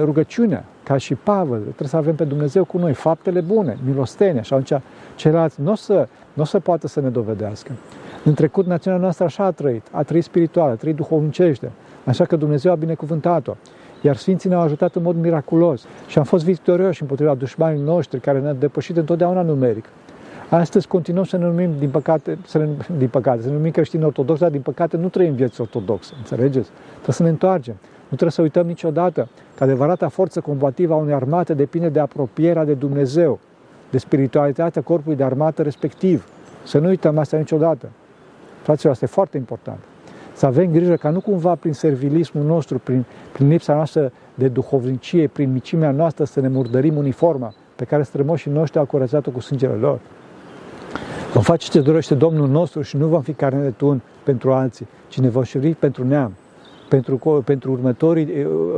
rugăciunea, 0.03 0.65
ca 0.83 0.97
și 0.97 1.15
Pavel, 1.15 1.59
trebuie 1.59 1.87
să 1.87 1.97
avem 1.97 2.15
pe 2.15 2.23
Dumnezeu 2.23 2.65
cu 2.65 2.77
noi, 2.77 2.93
faptele 2.93 3.41
bune, 3.41 3.77
milostenia 3.85 4.41
și 4.41 4.53
atunci 4.53 4.81
ceilalți 5.15 5.61
nu 5.61 5.71
o 5.71 5.75
să, 5.75 6.07
n-o 6.33 6.43
să 6.43 6.59
poată 6.59 6.87
să 6.87 7.01
ne 7.01 7.09
dovedească. 7.09 7.71
În 8.23 8.33
trecut, 8.33 8.65
națiunea 8.65 8.99
noastră 8.99 9.25
așa 9.25 9.43
a 9.43 9.51
trăit, 9.51 9.87
a 9.91 10.03
trăit 10.03 10.23
spiritual, 10.23 10.69
a 10.69 10.75
trăit 10.75 10.95
duhovnicește, 10.95 11.71
așa 12.05 12.25
că 12.25 12.35
Dumnezeu 12.35 12.71
a 12.71 12.75
binecuvântat-o. 12.75 13.55
Iar 14.05 14.15
Sfinții 14.15 14.49
ne-au 14.49 14.61
ajutat 14.61 14.95
în 14.95 15.01
mod 15.01 15.15
miraculos 15.15 15.85
și 16.07 16.17
am 16.17 16.23
fost 16.23 16.43
victorioși 16.43 17.01
împotriva 17.01 17.35
dușmanilor 17.35 17.85
noștri 17.85 18.19
care 18.19 18.39
ne-au 18.39 18.53
depășit 18.53 18.97
întotdeauna 18.97 19.41
numeric. 19.41 19.85
Astăzi 20.49 20.87
continuăm 20.87 21.23
să 21.23 21.37
ne 21.37 21.45
numim, 21.45 21.71
din 21.79 21.89
păcate, 21.89 22.37
să 22.45 22.57
ne, 22.57 22.67
din 22.97 23.07
păcate, 23.07 23.41
să 23.41 23.47
ne 23.47 23.53
numim 23.53 23.71
creștini 23.71 24.03
ortodoxi, 24.03 24.41
dar 24.41 24.51
din 24.51 24.61
păcate 24.61 24.97
nu 24.97 25.07
trăim 25.07 25.33
vieți 25.33 25.61
ortodoxe, 25.61 26.13
înțelegeți? 26.17 26.69
Trebuie 26.91 27.15
să 27.15 27.23
ne 27.23 27.29
întoarcem. 27.29 27.73
Nu 27.81 28.19
trebuie 28.19 28.31
să 28.31 28.41
uităm 28.41 28.65
niciodată 28.65 29.27
că 29.57 29.63
adevărata 29.63 30.07
forță 30.07 30.39
combativă 30.39 30.93
a 30.93 30.97
unei 30.97 31.13
armate 31.13 31.53
depinde 31.53 31.89
de 31.89 31.99
apropierea 31.99 32.65
de 32.65 32.73
Dumnezeu, 32.73 33.39
de 33.89 33.97
spiritualitatea 33.97 34.81
corpului 34.81 35.17
de 35.17 35.23
armată 35.23 35.61
respectiv. 35.61 36.27
Să 36.63 36.77
nu 36.79 36.87
uităm 36.87 37.17
asta 37.17 37.37
niciodată. 37.37 37.89
Fraților, 38.61 38.91
asta 38.93 39.05
e 39.05 39.07
foarte 39.07 39.37
important. 39.37 39.79
Să 40.33 40.45
avem 40.45 40.71
grijă 40.71 40.95
ca 40.95 41.09
nu 41.09 41.21
cumva 41.21 41.55
prin 41.55 41.73
servilismul 41.73 42.43
nostru, 42.43 42.79
prin, 42.79 43.05
prin 43.31 43.47
lipsa 43.47 43.73
noastră 43.73 44.11
de 44.35 44.47
duhovnicie, 44.47 45.27
prin 45.27 45.51
micimea 45.51 45.91
noastră 45.91 46.23
să 46.23 46.39
ne 46.39 46.47
murdărim 46.47 46.97
uniforma 46.97 47.53
pe 47.75 47.83
care 47.83 48.03
strămoșii 48.03 48.51
noștri 48.51 48.79
au 48.79 48.85
curățat-o 48.85 49.31
cu 49.31 49.39
sângele 49.39 49.73
lor. 49.73 49.99
Vom 51.33 51.43
face 51.43 51.69
ce 51.69 51.81
dorește 51.81 52.15
Domnul 52.15 52.47
nostru 52.47 52.81
și 52.81 52.97
nu 52.97 53.07
vom 53.07 53.21
fi 53.21 53.33
carne 53.33 53.61
de 53.61 53.69
tun 53.69 54.01
pentru 54.23 54.51
alții, 54.51 54.87
ci 55.07 55.19
ne 55.19 55.29
vom 55.29 55.43
șeri 55.43 55.73
pentru 55.73 56.07
neam, 56.07 56.33
pentru, 56.89 57.41
pentru 57.45 57.71
următorii, 57.71 58.25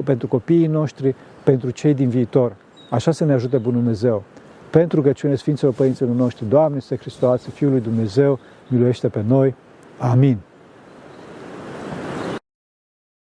pentru 0.03 0.27
copiii 0.27 0.67
noștri, 0.67 1.15
pentru 1.43 1.69
cei 1.69 1.93
din 1.93 2.09
viitor. 2.09 2.55
Așa 2.89 3.11
să 3.11 3.25
ne 3.25 3.33
ajute 3.33 3.57
Bunul 3.57 3.79
Dumnezeu. 3.79 4.23
Pentru 4.69 5.01
că 5.01 5.11
cine 5.11 5.35
Sfinților 5.35 5.73
Părinților 5.73 6.15
noștri, 6.15 6.45
Doamne, 6.49 6.77
este 6.77 6.95
Hristos, 6.95 7.41
Fiul 7.53 7.71
lui 7.71 7.81
Dumnezeu, 7.81 8.39
miluiește 8.67 9.07
pe 9.07 9.23
noi. 9.27 9.55
Amin. 9.97 10.37